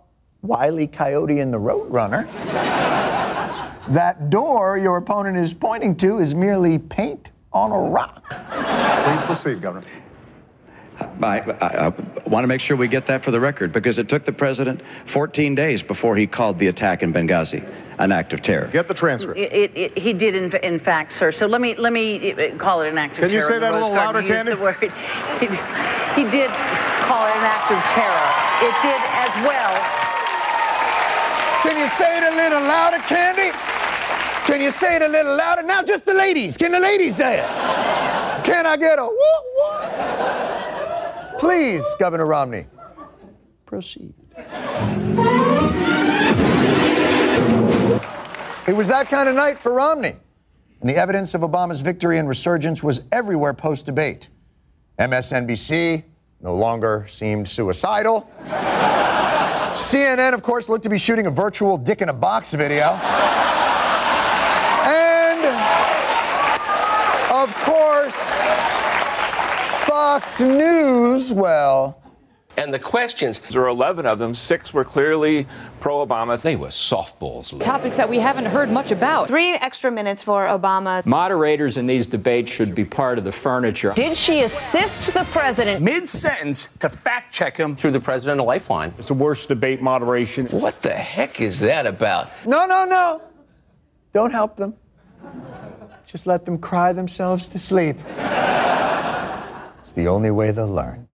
Wiley 0.42 0.87
Coyote 0.87 1.40
and 1.40 1.53
the 1.53 1.59
Roadrunner, 1.59 2.27
that 3.88 4.30
door 4.30 4.78
your 4.78 4.96
opponent 4.96 5.36
is 5.36 5.54
pointing 5.54 5.96
to 5.96 6.18
is 6.18 6.34
merely 6.34 6.78
paint 6.78 7.30
on 7.52 7.70
a 7.70 7.78
rock. 7.78 8.28
Please 8.30 9.26
proceed, 9.26 9.62
Governor. 9.62 9.86
I, 11.22 11.40
I, 11.40 11.86
I 11.86 11.88
want 12.28 12.44
to 12.44 12.46
make 12.46 12.60
sure 12.60 12.76
we 12.76 12.88
get 12.88 13.06
that 13.06 13.24
for 13.24 13.30
the 13.30 13.40
record 13.40 13.72
because 13.72 13.98
it 13.98 14.08
took 14.08 14.24
the 14.24 14.32
president 14.32 14.80
14 15.06 15.54
days 15.54 15.82
before 15.82 16.16
he 16.16 16.26
called 16.26 16.58
the 16.58 16.68
attack 16.68 17.02
in 17.02 17.12
Benghazi 17.12 17.66
an 17.98 18.10
act 18.10 18.32
of 18.32 18.42
terror. 18.42 18.66
Get 18.68 18.88
the 18.88 18.94
transcript. 18.94 19.38
It, 19.38 19.52
it, 19.52 19.76
it, 19.76 19.98
he 19.98 20.12
did, 20.12 20.34
in, 20.34 20.54
in 20.64 20.78
fact, 20.80 21.12
sir. 21.12 21.30
So 21.30 21.46
let 21.46 21.60
me 21.60 21.76
let 21.76 21.92
me 21.92 22.32
uh, 22.32 22.56
call 22.56 22.82
it 22.82 22.88
an 22.88 22.98
act 22.98 23.12
of 23.12 23.18
terror. 23.18 23.28
Can 23.28 23.34
you 23.36 23.46
say 23.46 23.58
that 23.60 23.72
a 23.72 23.74
little 23.74 23.94
Garden. 23.94 24.14
louder, 24.14 24.22
He 24.22 24.28
used 24.28 24.44
Candy? 24.44 24.54
the 24.54 24.62
word. 24.62 24.76
He, 26.14 26.22
he 26.22 26.30
did 26.30 26.50
call 27.06 27.26
it 27.26 27.34
an 27.34 27.46
act 27.46 27.70
of 27.70 27.78
terror. 27.94 28.28
It 28.62 28.74
did 28.82 29.00
as 29.18 29.32
well. 29.46 29.74
Can 31.62 31.78
you 31.78 31.88
say 31.98 32.18
it 32.18 32.32
a 32.32 32.36
little 32.36 32.60
louder, 32.60 32.98
Candy? 33.06 33.50
Can 34.44 34.61
you 34.61 34.70
say 34.70 34.96
it 34.96 35.02
a 35.02 35.09
little 35.09 35.37
louder? 35.37 35.62
Now, 35.62 35.83
just 35.83 36.04
the 36.04 36.14
ladies. 36.14 36.57
Can 36.57 36.72
the 36.72 36.80
ladies 36.80 37.16
say 37.16 37.38
it? 37.38 37.46
Can 38.44 38.66
I 38.66 38.76
get 38.76 38.98
a 38.98 39.04
whoop 39.04 39.44
whoop? 39.57 41.38
Please, 41.38 41.83
Governor 41.98 42.26
Romney, 42.26 42.66
proceed. 43.66 44.12
It 48.66 48.74
was 48.74 48.88
that 48.88 49.09
kind 49.11 49.28
of 49.28 49.35
night 49.35 49.59
for 49.59 49.72
Romney. 49.72 50.12
and 50.80 50.88
the 50.88 50.96
evidence 50.96 51.35
of 51.35 51.42
Obama's 51.42 51.80
victory 51.80 52.18
and 52.18 52.28
resurgence 52.28 52.83
was 52.83 53.02
everywhere 53.12 53.54
post 53.54 53.87
debate. 53.87 54.28
MSNBC 54.98 56.04
no 56.40 56.54
longer 56.54 57.07
seemed 57.09 57.48
suicidal. 57.48 58.28
CNN, 59.74 60.35
of 60.35 60.42
course, 60.42 60.68
looked 60.68 60.85
to 60.85 60.90
be 60.90 60.98
shooting 60.98 61.26
a 61.26 61.30
virtual 61.30 61.76
dick 61.76 62.00
in 62.00 62.09
a 62.09 62.12
box 62.12 62.52
video. 62.54 62.98
And, 64.87 65.44
of 67.33 67.52
course, 68.04 68.40
Fox 69.86 70.40
News, 70.40 71.32
well, 71.32 72.00
And 72.56 72.72
the 72.72 72.78
questions. 72.78 73.40
There 73.40 73.62
were 73.62 73.68
11 73.68 74.06
of 74.06 74.20
them. 74.20 74.32
Six 74.32 74.72
were 74.72 74.84
clearly 74.84 75.46
pro 75.80 76.06
Obama. 76.06 76.40
They 76.40 76.54
were 76.54 76.68
softballs. 76.68 77.58
Topics 77.60 77.96
that 77.96 78.08
we 78.08 78.20
haven't 78.20 78.44
heard 78.44 78.70
much 78.70 78.92
about. 78.92 79.26
Three 79.26 79.54
extra 79.54 79.90
minutes 79.90 80.22
for 80.22 80.46
Obama. 80.46 81.04
Moderators 81.04 81.76
in 81.76 81.86
these 81.86 82.06
debates 82.06 82.52
should 82.52 82.72
be 82.74 82.84
part 82.84 83.18
of 83.18 83.24
the 83.24 83.32
furniture. 83.32 83.92
Did 83.96 84.16
she 84.16 84.42
assist 84.42 85.12
the 85.12 85.24
president? 85.32 85.82
Mid 85.82 86.08
sentence 86.08 86.68
to 86.78 86.88
fact 86.88 87.34
check 87.34 87.56
him. 87.56 87.74
Threw 87.74 87.90
the 87.90 88.00
president 88.00 88.40
a 88.40 88.44
lifeline. 88.44 88.94
It's 88.98 89.08
the 89.08 89.14
worst 89.14 89.48
debate 89.48 89.82
moderation. 89.82 90.46
What 90.46 90.80
the 90.80 90.92
heck 90.92 91.40
is 91.40 91.58
that 91.60 91.86
about? 91.86 92.30
no, 92.46 92.66
no, 92.66 92.84
no. 92.84 93.20
Don't 94.12 94.30
help 94.30 94.56
them. 94.56 94.74
Just 96.06 96.26
let 96.26 96.44
them 96.44 96.58
cry 96.58 96.92
themselves 96.92 97.48
to 97.48 97.58
sleep. 97.58 97.96
It's 99.78 99.92
the 99.92 100.08
only 100.08 100.30
way 100.30 100.50
they'll 100.50 100.66
learn. 100.66 101.08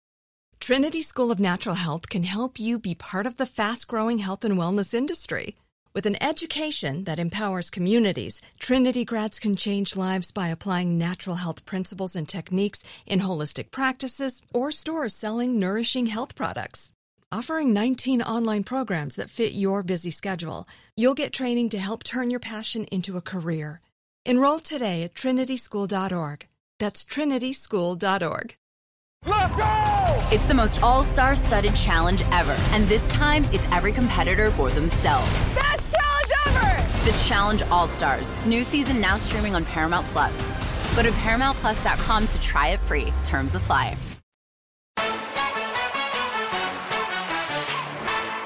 Trinity 0.60 1.02
School 1.02 1.30
of 1.30 1.40
Natural 1.40 1.76
Health 1.76 2.08
can 2.08 2.24
help 2.24 2.58
you 2.58 2.78
be 2.78 2.94
part 2.94 3.24
of 3.24 3.36
the 3.36 3.46
fast 3.46 3.88
growing 3.88 4.18
health 4.18 4.44
and 4.44 4.58
wellness 4.58 4.92
industry. 4.92 5.54
With 5.94 6.04
an 6.04 6.22
education 6.22 7.04
that 7.04 7.18
empowers 7.18 7.70
communities, 7.70 8.42
Trinity 8.58 9.04
grads 9.04 9.40
can 9.40 9.56
change 9.56 9.96
lives 9.96 10.30
by 10.30 10.48
applying 10.48 10.98
natural 10.98 11.36
health 11.36 11.64
principles 11.64 12.14
and 12.14 12.28
techniques 12.28 12.84
in 13.06 13.20
holistic 13.20 13.70
practices 13.70 14.42
or 14.52 14.70
stores 14.70 15.16
selling 15.16 15.58
nourishing 15.58 16.06
health 16.06 16.34
products. 16.34 16.92
Offering 17.32 17.72
19 17.72 18.22
online 18.22 18.64
programs 18.64 19.16
that 19.16 19.30
fit 19.30 19.52
your 19.52 19.82
busy 19.82 20.10
schedule, 20.10 20.68
you'll 20.96 21.14
get 21.14 21.32
training 21.32 21.70
to 21.70 21.78
help 21.78 22.04
turn 22.04 22.30
your 22.30 22.40
passion 22.40 22.84
into 22.92 23.16
a 23.16 23.22
career. 23.22 23.80
Enroll 24.28 24.58
today 24.58 25.04
at 25.04 25.14
trinityschool.org. 25.14 26.46
That's 26.78 27.02
trinityschool.org. 27.02 28.54
Let's 29.26 29.56
go! 29.56 30.36
It's 30.36 30.46
the 30.46 30.52
most 30.52 30.82
all 30.82 31.02
star 31.02 31.34
studded 31.34 31.74
challenge 31.74 32.20
ever. 32.32 32.54
And 32.72 32.86
this 32.88 33.08
time, 33.08 33.44
it's 33.54 33.64
every 33.72 33.90
competitor 33.90 34.50
for 34.50 34.68
themselves. 34.68 35.56
Best 35.56 35.96
challenge 35.96 36.32
ever! 36.46 37.10
The 37.10 37.16
Challenge 37.26 37.62
All 37.70 37.86
Stars. 37.86 38.34
New 38.44 38.62
season 38.64 39.00
now 39.00 39.16
streaming 39.16 39.54
on 39.54 39.64
Paramount 39.64 40.06
Plus. 40.08 40.36
Go 40.94 41.02
to 41.02 41.10
ParamountPlus.com 41.10 42.26
to 42.26 42.40
try 42.42 42.68
it 42.68 42.80
free. 42.80 43.10
Terms 43.24 43.54
apply. 43.54 43.96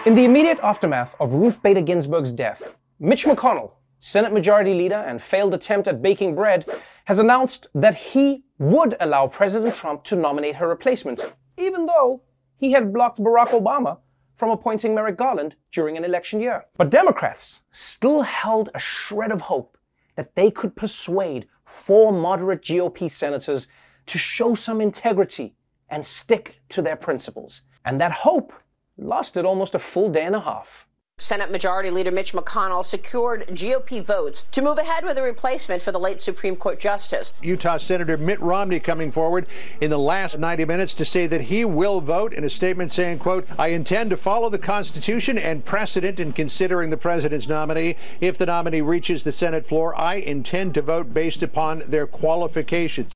In 0.07 0.15
the 0.15 0.25
immediate 0.25 0.61
aftermath 0.63 1.17
of 1.19 1.35
Ruth 1.35 1.61
Bader 1.61 1.81
Ginsburg's 1.81 2.31
death, 2.31 2.73
Mitch 3.01 3.25
McConnell, 3.25 3.73
Senate 4.05 4.33
Majority 4.33 4.75
Leader 4.75 4.97
and 4.97 5.23
failed 5.23 5.55
attempt 5.55 5.87
at 5.87 6.03
baking 6.03 6.35
bread, 6.35 6.69
has 7.05 7.21
announced 7.21 7.69
that 7.73 7.95
he 7.95 8.43
would 8.59 8.97
allow 8.99 9.29
President 9.29 9.77
Trump 9.77 10.03
to 10.03 10.17
nominate 10.17 10.57
her 10.57 10.67
replacement, 10.67 11.25
even 11.57 11.87
though 11.87 12.21
he 12.57 12.73
had 12.73 12.93
blocked 12.93 13.21
Barack 13.21 13.51
Obama 13.51 13.99
from 14.35 14.51
appointing 14.51 14.93
Merrick 14.93 15.17
Garland 15.17 15.55
during 15.71 15.97
an 15.97 16.03
election 16.03 16.41
year. 16.41 16.65
But 16.77 16.91
Democrats 16.91 17.61
still 17.71 18.23
held 18.23 18.71
a 18.75 18.79
shred 18.81 19.31
of 19.31 19.41
hope 19.41 19.79
that 20.17 20.35
they 20.35 20.51
could 20.51 20.75
persuade 20.75 21.47
four 21.65 22.13
moderate 22.13 22.63
GOP 22.63 23.09
senators 23.09 23.69
to 24.07 24.19
show 24.19 24.57
some 24.57 24.81
integrity 24.81 25.55
and 25.91 26.05
stick 26.05 26.57
to 26.71 26.83
their 26.83 26.97
principles. 26.97 27.63
And 27.85 28.01
that 28.01 28.11
hope 28.11 28.53
lasted 28.99 29.45
almost 29.45 29.77
a 29.77 29.79
full 29.79 30.11
day 30.11 30.25
and 30.25 30.35
a 30.35 30.41
half. 30.41 30.89
Senate 31.23 31.53
Majority 31.53 31.89
Leader 31.89 32.11
Mitch 32.11 32.33
McConnell 32.33 32.85
secured 32.85 33.47
GOP 33.47 34.03
votes 34.03 34.45
to 34.51 34.61
move 34.61 34.77
ahead 34.77 35.05
with 35.05 35.17
a 35.17 35.23
replacement 35.23 35.81
for 35.81 35.93
the 35.93 36.01
late 36.01 36.21
Supreme 36.21 36.57
Court 36.57 36.81
Justice. 36.81 37.33
Utah 37.41 37.77
Senator 37.77 38.17
Mitt 38.17 38.41
Romney 38.41 38.81
coming 38.81 39.13
forward 39.13 39.47
in 39.81 39.89
the 39.89 40.01
last 40.01 40.41
90 40.41 40.65
minutes 40.65 40.95
to 40.95 41.05
say 41.05 41.29
that 41.29 41.43
he 41.43 41.65
will 41.65 42.01
vote 42.01 42.33
in 42.33 42.43
a 42.43 42.51
statement 42.51 42.91
saying, 42.91 43.21
quote, 43.21 43.47
I 43.57 43.69
intend 43.69 44.11
to 44.11 44.17
follow 44.17 44.49
the 44.49 44.59
Constitution 44.59 45.39
and 45.39 45.65
precedent 45.65 46.19
in 46.19 46.33
considering 46.33 46.91
the 46.91 46.97
president's 46.97 47.47
nominee. 47.47 47.95
If 48.21 48.37
the 48.37 48.47
nominee 48.47 48.81
reaches 48.81 49.23
the 49.23 49.31
Senate 49.31 49.65
floor, 49.65 49.97
I 49.97 50.17
intend 50.17 50.75
to 50.75 50.83
vote 50.83 51.15
based 51.15 51.45
upon 51.45 51.85
their 51.87 52.09
qualifications. 52.09 53.13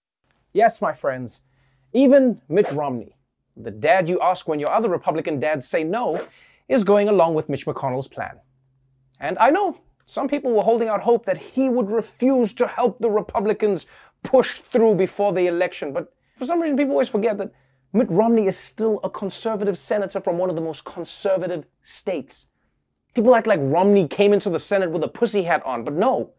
Yes, 0.53 0.81
my 0.81 0.93
friends, 0.93 1.41
even 1.93 2.41
Mitt 2.49 2.71
Romney, 2.71 3.17
the 3.57 3.73
dad 3.73 4.09
you 4.09 4.21
ask 4.21 4.47
when 4.47 4.61
your 4.61 4.71
other 4.71 4.89
Republican 4.89 5.41
dads 5.41 5.67
say 5.67 5.83
no, 5.83 6.25
is 6.69 6.85
going 6.85 7.09
along 7.09 7.35
with 7.35 7.49
Mitch 7.49 7.67
McConnell's 7.67 8.09
plan. 8.09 8.39
And 9.21 9.39
I 9.39 9.51
know 9.51 9.79
some 10.05 10.29
people 10.29 10.53
were 10.53 10.63
holding 10.63 10.89
out 10.89 11.01
hope 11.01 11.25
that 11.27 11.39
he 11.39 11.69
would 11.69 11.91
refuse 11.91 12.53
to 12.55 12.67
help 12.67 12.99
the 12.99 13.11
Republicans 13.11 13.87
push 14.23 14.61
through 14.61 14.95
before 14.95 15.33
the 15.33 15.47
election, 15.47 15.93
but 15.93 16.13
for 16.39 16.45
some 16.45 16.61
reason 16.61 16.77
people 16.77 16.93
always 16.93 17.09
forget 17.09 17.39
that 17.39 17.53
Mitt 17.93 18.11
Romney 18.11 18.47
is 18.47 18.59
still 18.59 19.01
a 19.05 19.11
conservative 19.11 19.79
senator 19.79 20.21
from 20.21 20.39
one 20.39 20.51
of 20.51 20.57
the 20.57 20.63
most 20.63 20.85
conservative 20.85 21.65
states. 21.83 22.47
People 23.15 23.35
act 23.35 23.47
like 23.47 23.61
Romney 23.63 24.07
came 24.07 24.33
into 24.33 24.51
the 24.51 24.59
Senate 24.59 24.91
with 24.91 25.03
a 25.03 25.09
pussy 25.09 25.43
hat 25.43 25.63
on, 25.65 25.85
but 25.85 25.95
no, 25.95 26.33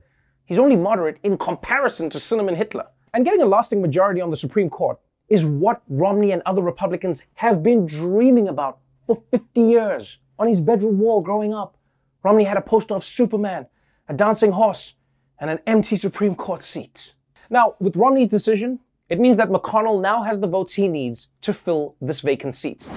he's 0.45 0.59
only 0.59 0.75
moderate 0.75 1.17
in 1.23 1.37
comparison 1.37 2.09
to 2.11 2.19
Cinnamon 2.19 2.55
Hitler. 2.55 2.85
And 3.13 3.25
getting 3.25 3.41
a 3.41 3.45
lasting 3.45 3.81
majority 3.81 4.21
on 4.21 4.29
the 4.29 4.37
Supreme 4.37 4.69
Court 4.69 4.99
is 5.29 5.45
what 5.45 5.81
Romney 5.89 6.31
and 6.31 6.43
other 6.45 6.61
Republicans 6.61 7.23
have 7.33 7.63
been 7.63 7.85
dreaming 7.87 8.49
about 8.49 8.79
for 9.07 9.23
50 9.31 9.61
years. 9.61 10.19
On 10.37 10.47
his 10.47 10.61
bedroom 10.61 10.99
wall 10.99 11.21
growing 11.21 11.53
up, 11.53 11.77
Romney 12.23 12.43
had 12.43 12.57
a 12.57 12.61
poster 12.61 12.93
of 12.93 13.03
Superman, 13.03 13.65
a 14.07 14.13
dancing 14.13 14.51
horse, 14.51 14.93
and 15.39 15.49
an 15.49 15.59
empty 15.65 15.95
Supreme 15.95 16.35
Court 16.35 16.61
seat. 16.61 17.13
Now, 17.49 17.75
with 17.79 17.95
Romney's 17.95 18.27
decision, 18.27 18.79
it 19.09 19.19
means 19.19 19.37
that 19.37 19.49
McConnell 19.49 20.01
now 20.01 20.21
has 20.23 20.39
the 20.39 20.47
votes 20.47 20.73
he 20.73 20.87
needs 20.87 21.29
to 21.41 21.53
fill 21.53 21.95
this 22.01 22.19
vacant 22.19 22.53
seat. 22.53 22.87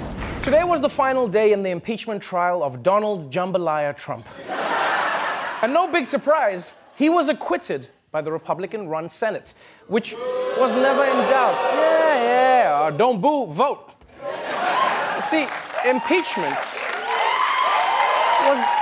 Today 0.43 0.65
was 0.65 0.81
the 0.81 0.89
final 0.89 1.29
day 1.29 1.53
in 1.53 1.63
the 1.63 1.71
impeachment 1.71 2.23
trial 2.23 2.63
of 2.63 2.83
Donald 2.83 3.33
Jambalaya 3.33 3.97
Trump. 3.97 4.27
and 5.63 5.73
no 5.73 5.87
big 5.87 6.07
surprise, 6.07 6.73
he 6.97 7.09
was 7.09 7.29
acquitted 7.29 7.89
by 8.11 8.21
the 8.21 8.33
Republican 8.33 8.89
run 8.89 9.09
Senate, 9.09 9.55
which 9.87 10.15
was 10.59 10.75
never 10.75 11.05
in 11.05 11.17
doubt. 11.31 11.55
Yeah, 11.75 12.23
yeah, 12.23 12.81
uh, 12.81 12.91
don't 12.91 13.21
boo, 13.21 13.47
vote. 13.47 13.95
See, 15.31 15.47
impeachment 15.87 16.57
was 18.45 18.81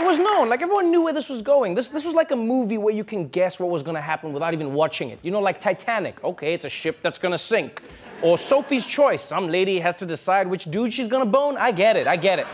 it 0.00 0.06
was 0.06 0.18
known. 0.18 0.48
Like 0.48 0.62
everyone 0.62 0.90
knew 0.90 1.02
where 1.02 1.12
this 1.12 1.28
was 1.28 1.42
going. 1.42 1.74
This 1.74 1.88
this 1.88 2.04
was 2.04 2.14
like 2.14 2.30
a 2.30 2.36
movie 2.36 2.78
where 2.78 2.94
you 2.94 3.04
can 3.04 3.28
guess 3.28 3.60
what 3.60 3.70
was 3.70 3.82
gonna 3.82 4.00
happen 4.00 4.32
without 4.32 4.52
even 4.52 4.72
watching 4.74 5.10
it. 5.10 5.18
You 5.22 5.30
know, 5.30 5.40
like 5.40 5.60
Titanic. 5.60 6.22
Okay, 6.24 6.54
it's 6.54 6.64
a 6.64 6.68
ship 6.68 6.98
that's 7.02 7.18
gonna 7.18 7.38
sink. 7.38 7.82
Or 8.22 8.38
Sophie's 8.38 8.86
Choice. 8.86 9.22
Some 9.22 9.48
lady 9.48 9.78
has 9.80 9.96
to 9.96 10.06
decide 10.06 10.46
which 10.48 10.64
dude 10.64 10.92
she's 10.92 11.08
gonna 11.08 11.26
bone. 11.26 11.56
I 11.56 11.72
get 11.72 11.96
it. 11.96 12.06
I 12.06 12.16
get 12.16 12.38
it. 12.38 12.46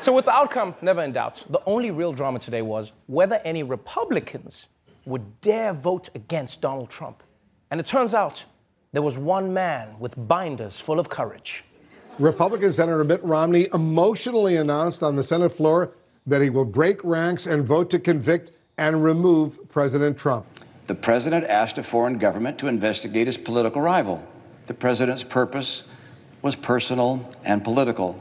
So 0.00 0.12
with 0.12 0.24
the 0.24 0.32
outcome 0.32 0.74
never 0.80 1.02
in 1.02 1.12
doubt, 1.12 1.44
the 1.50 1.60
only 1.66 1.90
real 1.90 2.12
drama 2.12 2.38
today 2.38 2.62
was 2.62 2.92
whether 3.06 3.40
any 3.44 3.62
Republicans 3.62 4.66
would 5.04 5.40
dare 5.40 5.72
vote 5.72 6.08
against 6.14 6.60
Donald 6.60 6.88
Trump. 6.88 7.22
And 7.70 7.80
it 7.80 7.86
turns 7.86 8.14
out 8.14 8.44
there 8.92 9.02
was 9.02 9.18
one 9.18 9.52
man 9.52 9.96
with 9.98 10.14
binders 10.16 10.80
full 10.80 10.98
of 10.98 11.08
courage. 11.08 11.64
Republican 12.18 12.72
Senator 12.72 13.04
Mitt 13.04 13.22
Romney 13.24 13.68
emotionally 13.72 14.56
announced 14.56 15.02
on 15.02 15.16
the 15.16 15.22
Senate 15.22 15.50
floor 15.50 15.92
that 16.26 16.42
he 16.42 16.50
will 16.50 16.64
break 16.64 17.02
ranks 17.02 17.46
and 17.46 17.64
vote 17.64 17.90
to 17.90 17.98
convict 17.98 18.52
and 18.76 19.02
remove 19.02 19.58
President 19.70 20.18
Trump. 20.18 20.46
The 20.86 20.94
president 20.94 21.44
asked 21.46 21.78
a 21.78 21.82
foreign 21.82 22.18
government 22.18 22.58
to 22.58 22.66
investigate 22.66 23.26
his 23.26 23.38
political 23.38 23.80
rival. 23.80 24.26
The 24.66 24.74
president's 24.74 25.24
purpose 25.24 25.84
was 26.42 26.56
personal 26.56 27.28
and 27.44 27.62
political. 27.62 28.20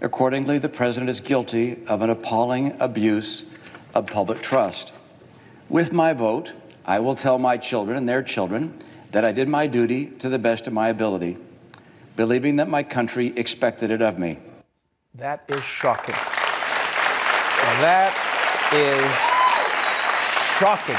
Accordingly, 0.00 0.58
the 0.58 0.68
president 0.68 1.10
is 1.10 1.20
guilty 1.20 1.84
of 1.86 2.02
an 2.02 2.10
appalling 2.10 2.80
abuse 2.80 3.44
of 3.94 4.06
public 4.06 4.40
trust. 4.40 4.92
With 5.68 5.92
my 5.92 6.12
vote, 6.12 6.52
I 6.84 7.00
will 7.00 7.16
tell 7.16 7.38
my 7.38 7.56
children 7.56 7.96
and 7.96 8.08
their 8.08 8.22
children 8.22 8.78
that 9.10 9.24
I 9.24 9.32
did 9.32 9.48
my 9.48 9.66
duty 9.66 10.06
to 10.20 10.28
the 10.28 10.38
best 10.38 10.66
of 10.66 10.72
my 10.72 10.88
ability, 10.88 11.36
believing 12.18 12.56
that 12.56 12.68
my 12.68 12.82
country 12.82 13.32
expected 13.36 13.92
it 13.92 14.02
of 14.02 14.18
me. 14.18 14.40
That 15.14 15.44
is 15.46 15.62
shocking. 15.62 16.16
That 17.78 18.12
is 18.74 19.06
shocking. 20.58 20.96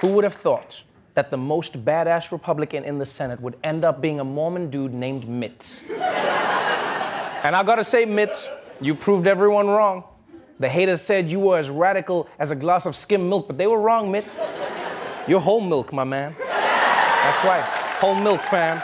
Who 0.00 0.14
would 0.14 0.24
have 0.24 0.32
thought 0.32 0.82
that 1.12 1.30
the 1.30 1.36
most 1.36 1.84
badass 1.84 2.32
Republican 2.32 2.82
in 2.84 2.98
the 2.98 3.04
Senate 3.04 3.42
would 3.42 3.58
end 3.62 3.84
up 3.84 4.00
being 4.00 4.20
a 4.20 4.24
Mormon 4.24 4.70
dude 4.70 4.94
named 4.94 5.28
Mitt? 5.28 5.82
and 5.90 7.54
I 7.54 7.62
gotta 7.62 7.84
say, 7.84 8.06
Mitt, 8.06 8.48
you 8.80 8.94
proved 8.94 9.26
everyone 9.26 9.66
wrong. 9.66 10.04
The 10.60 10.68
haters 10.70 11.02
said 11.02 11.30
you 11.30 11.40
were 11.40 11.58
as 11.58 11.68
radical 11.68 12.26
as 12.38 12.50
a 12.50 12.56
glass 12.56 12.86
of 12.86 12.96
skim 12.96 13.28
milk, 13.28 13.48
but 13.48 13.58
they 13.58 13.66
were 13.66 13.80
wrong, 13.80 14.10
Mitt. 14.10 14.24
You're 15.28 15.40
whole 15.40 15.60
milk, 15.60 15.92
my 15.92 16.04
man. 16.04 16.34
That's 16.38 17.44
right, 17.44 17.64
whole 18.00 18.14
milk, 18.14 18.40
fam. 18.40 18.80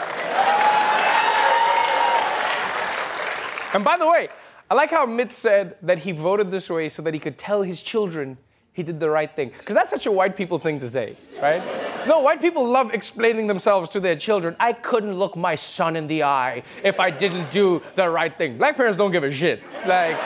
And 3.73 3.83
by 3.83 3.97
the 3.97 4.09
way, 4.09 4.29
I 4.69 4.73
like 4.73 4.91
how 4.91 5.05
Mitt 5.05 5.33
said 5.33 5.75
that 5.81 5.99
he 5.99 6.11
voted 6.11 6.51
this 6.51 6.69
way 6.69 6.89
so 6.89 7.01
that 7.01 7.13
he 7.13 7.19
could 7.19 7.37
tell 7.37 7.61
his 7.61 7.81
children 7.81 8.37
he 8.73 8.83
did 8.83 8.99
the 8.99 9.09
right 9.09 9.33
thing. 9.35 9.51
Because 9.57 9.75
that's 9.75 9.89
such 9.89 10.05
a 10.05 10.11
white 10.11 10.37
people 10.37 10.57
thing 10.57 10.79
to 10.79 10.89
say, 10.89 11.15
right? 11.41 11.61
No, 12.07 12.19
white 12.21 12.39
people 12.39 12.65
love 12.65 12.93
explaining 12.93 13.47
themselves 13.47 13.89
to 13.89 13.99
their 13.99 14.15
children. 14.15 14.55
I 14.59 14.73
couldn't 14.73 15.13
look 15.13 15.35
my 15.35 15.55
son 15.55 15.95
in 15.95 16.07
the 16.07 16.23
eye 16.23 16.63
if 16.83 16.99
I 16.99 17.09
didn't 17.09 17.51
do 17.51 17.81
the 17.95 18.09
right 18.09 18.35
thing. 18.37 18.57
Black 18.57 18.77
parents 18.77 18.97
don't 18.97 19.11
give 19.11 19.23
a 19.23 19.31
shit. 19.31 19.61
Like, 19.85 20.17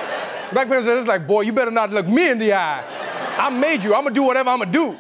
black 0.52 0.68
parents 0.68 0.88
are 0.88 0.96
just 0.96 1.08
like, 1.08 1.26
boy, 1.26 1.42
you 1.42 1.54
better 1.54 1.72
not 1.72 1.90
look 1.90 2.08
me 2.08 2.30
in 2.30 2.38
the 2.38 2.54
eye. 2.54 2.84
I 3.38 3.50
made 3.50 3.84
you. 3.84 3.96
I'm 3.96 4.04
gonna 4.04 4.16
do 4.16 4.24
whatever 4.24 4.52
I'm 4.52 4.60
gonna 4.60 4.72
do. 4.72 4.98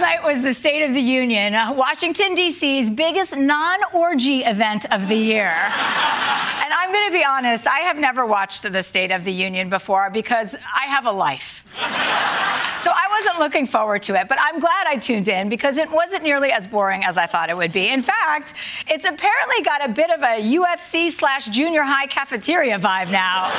Night 0.00 0.24
was 0.24 0.42
the 0.42 0.54
State 0.54 0.82
of 0.82 0.94
the 0.94 1.00
Union, 1.00 1.52
Washington, 1.76 2.34
D.C.'s 2.34 2.88
biggest 2.88 3.36
non 3.36 3.80
orgy 3.92 4.40
event 4.40 4.90
of 4.90 5.08
the 5.08 5.14
year. 5.14 5.50
and 5.50 6.72
I'm 6.72 6.90
going 6.90 7.06
to 7.06 7.12
be 7.12 7.22
honest, 7.22 7.68
I 7.68 7.80
have 7.80 7.98
never 7.98 8.24
watched 8.24 8.62
the 8.62 8.82
State 8.82 9.10
of 9.10 9.24
the 9.24 9.32
Union 9.32 9.68
before 9.68 10.08
because 10.08 10.56
I 10.74 10.86
have 10.86 11.04
a 11.04 11.12
life. 11.12 11.64
So 11.76 12.90
I 12.90 13.08
wasn't 13.10 13.40
looking 13.40 13.66
forward 13.66 14.02
to 14.04 14.18
it, 14.18 14.26
but 14.26 14.38
I'm 14.40 14.58
glad 14.58 14.86
I 14.86 14.96
tuned 14.96 15.28
in 15.28 15.50
because 15.50 15.76
it 15.76 15.90
wasn't 15.90 16.22
nearly 16.22 16.50
as 16.50 16.66
boring 16.66 17.04
as 17.04 17.18
I 17.18 17.26
thought 17.26 17.50
it 17.50 17.56
would 17.58 17.72
be. 17.72 17.88
In 17.90 18.00
fact, 18.00 18.54
it's 18.88 19.04
apparently 19.04 19.62
got 19.62 19.84
a 19.84 19.92
bit 19.92 20.08
of 20.08 20.22
a 20.22 20.40
UFC 20.56 21.10
slash 21.10 21.48
junior 21.50 21.82
high 21.82 22.06
cafeteria 22.06 22.78
vibe 22.78 23.10
now. 23.10 23.52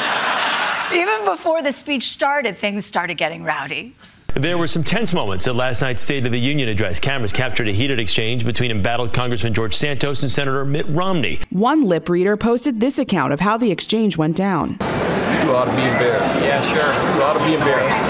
Even 0.92 1.24
before 1.24 1.62
the 1.62 1.72
speech 1.72 2.10
started, 2.10 2.58
things 2.58 2.84
started 2.84 3.14
getting 3.14 3.44
rowdy. 3.44 3.96
There 4.34 4.58
were 4.58 4.68
some 4.68 4.84
tense 4.84 5.14
moments 5.14 5.46
at 5.48 5.56
last 5.56 5.82
night's 5.82 6.02
State 6.02 6.26
of 6.26 6.32
the 6.32 6.40
Union 6.40 6.70
address. 6.70 7.00
Cameras 7.00 7.34
captured 7.34 7.68
a 7.68 7.72
heated 7.74 8.00
exchange 8.00 8.46
between 8.46 8.72
embattled 8.72 9.14
Congressman 9.14 9.54
George 9.54 9.76
Santos 9.76 10.22
and 10.22 10.32
Senator 10.32 10.64
Mitt 10.64 10.88
Romney. 10.88 11.40
One 11.50 11.84
lip 11.84 12.08
reader 12.08 12.38
posted 12.38 12.80
this 12.80 12.98
account 12.98 13.34
of 13.34 13.42
how 13.42 13.58
the 13.58 13.72
exchange 13.72 14.18
went 14.18 14.38
down. 14.38 14.78
You 14.80 15.56
ought 15.56 15.66
to 15.66 15.76
be 15.76 15.84
embarrassed. 15.84 16.42
Yeah, 16.42 16.62
sure. 16.62 17.18
You 17.18 17.24
ought 17.24 17.38
to 17.38 17.44
be 17.46 17.56
embarrassed. 17.56 18.10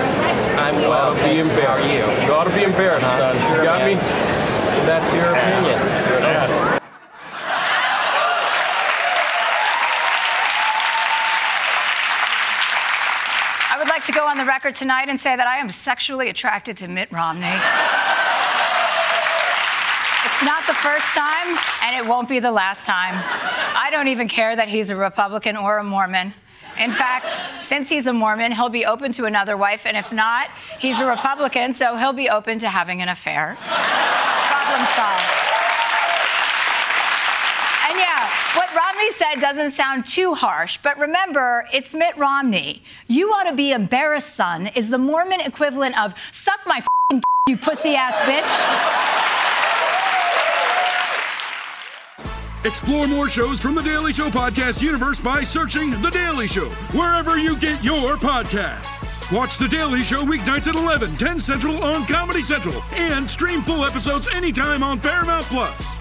I'm 0.59 0.79
you 0.79 0.85
ought 0.85 1.15
to 1.17 1.23
be 1.23 1.39
embarrassed. 1.39 1.89
you? 1.91 2.27
You 2.27 2.33
ought 2.33 2.43
to 2.43 2.53
be 2.55 2.63
embarrassed, 2.63 3.01
son. 3.01 3.35
Sure, 3.39 3.57
you 3.57 3.63
got 3.63 3.79
man. 3.79 3.97
me? 3.97 4.01
That's 4.85 5.13
your 5.13 5.25
opinion. 5.25 5.79
Yes. 6.21 6.77
I 13.73 13.77
would 13.77 13.87
like 13.87 14.05
to 14.05 14.11
go 14.11 14.27
on 14.27 14.30
the 14.41 14.47
record 14.47 14.73
tonight 14.73 15.07
and 15.07 15.19
say 15.19 15.35
that 15.35 15.45
I 15.45 15.57
am 15.57 15.69
sexually 15.69 16.27
attracted 16.27 16.75
to 16.77 16.87
Mitt 16.87 17.11
Romney. 17.11 17.45
It's 20.25 20.43
not 20.43 20.65
the 20.65 20.73
first 20.73 21.05
time, 21.13 21.55
and 21.83 21.95
it 21.95 22.09
won't 22.09 22.27
be 22.27 22.39
the 22.39 22.51
last 22.51 22.87
time. 22.87 23.21
I 23.77 23.89
don't 23.91 24.07
even 24.07 24.27
care 24.27 24.55
that 24.55 24.67
he's 24.67 24.89
a 24.89 24.95
Republican 24.95 25.55
or 25.55 25.77
a 25.77 25.83
Mormon. 25.83 26.33
In 26.79 26.91
fact, 26.91 27.63
since 27.63 27.87
he's 27.87 28.07
a 28.07 28.13
Mormon, 28.13 28.51
he'll 28.51 28.69
be 28.69 28.83
open 28.83 29.11
to 29.11 29.25
another 29.25 29.55
wife, 29.55 29.85
and 29.85 29.95
if 29.95 30.11
not, 30.11 30.49
he's 30.79 30.99
a 30.99 31.05
Republican, 31.05 31.71
so 31.71 31.95
he'll 31.95 32.11
be 32.11 32.27
open 32.27 32.57
to 32.59 32.69
having 32.69 32.99
an 32.99 33.09
affair. 33.09 33.55
Problem 33.61 34.81
solved. 34.97 35.29
And 37.85 37.99
yeah, 37.99 38.25
what 38.57 38.73
Romney 39.01 39.13
said 39.15 39.41
doesn't 39.41 39.71
sound 39.71 40.05
too 40.05 40.35
harsh, 40.35 40.77
but 40.83 40.95
remember, 40.99 41.65
it's 41.73 41.95
Mitt 41.95 42.15
Romney. 42.17 42.83
You 43.07 43.29
ought 43.29 43.49
to 43.49 43.55
be 43.55 43.71
embarrassed, 43.71 44.35
son, 44.35 44.67
is 44.67 44.89
the 44.89 44.99
Mormon 44.99 45.41
equivalent 45.41 45.99
of 45.99 46.13
suck 46.31 46.59
my 46.67 46.85
d- 47.09 47.21
you 47.47 47.57
pussy 47.57 47.95
ass 47.95 48.13
bitch. 48.29 48.45
Explore 52.63 53.07
more 53.07 53.27
shows 53.27 53.59
from 53.59 53.73
the 53.73 53.81
Daily 53.81 54.13
Show 54.13 54.29
podcast 54.29 54.83
universe 54.83 55.19
by 55.19 55.41
searching 55.41 55.99
The 56.03 56.11
Daily 56.11 56.45
Show 56.47 56.69
wherever 56.93 57.39
you 57.39 57.57
get 57.57 57.83
your 57.83 58.17
podcasts. 58.17 59.31
Watch 59.35 59.57
The 59.57 59.67
Daily 59.67 60.03
Show 60.03 60.23
weeknights 60.23 60.67
at 60.67 60.75
11, 60.75 61.15
10 61.15 61.39
Central 61.39 61.83
on 61.83 62.05
Comedy 62.05 62.43
Central, 62.43 62.83
and 62.91 63.27
stream 63.27 63.63
full 63.63 63.83
episodes 63.83 64.27
anytime 64.27 64.83
on 64.83 64.99
Paramount 64.99 65.45
Plus. 65.45 66.00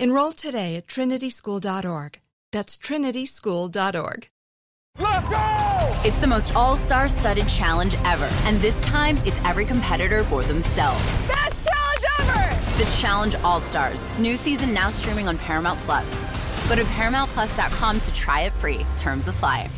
Enroll 0.00 0.32
today 0.32 0.76
at 0.76 0.86
trinityschool.org. 0.86 2.20
That's 2.52 2.78
trinityschool.org. 2.78 4.28
Let's 4.98 5.28
go! 5.28 6.08
It's 6.08 6.18
the 6.20 6.26
most 6.26 6.56
all 6.56 6.74
star 6.74 7.06
studded 7.06 7.46
challenge 7.46 7.94
ever. 8.06 8.28
And 8.44 8.58
this 8.60 8.80
time, 8.80 9.18
it's 9.26 9.38
every 9.44 9.66
competitor 9.66 10.24
for 10.24 10.42
themselves. 10.42 11.28
Best 11.28 11.68
challenge 11.68 12.04
ever! 12.18 12.82
The 12.82 12.90
Challenge 12.98 13.34
All 13.44 13.60
Stars. 13.60 14.06
New 14.18 14.36
season 14.36 14.72
now 14.72 14.88
streaming 14.88 15.28
on 15.28 15.36
Paramount 15.36 15.78
Plus. 15.80 16.10
Go 16.66 16.76
to 16.76 16.84
ParamountPlus.com 16.84 18.00
to 18.00 18.14
try 18.14 18.40
it 18.42 18.54
free. 18.54 18.86
Terms 18.96 19.28
apply. 19.28 19.68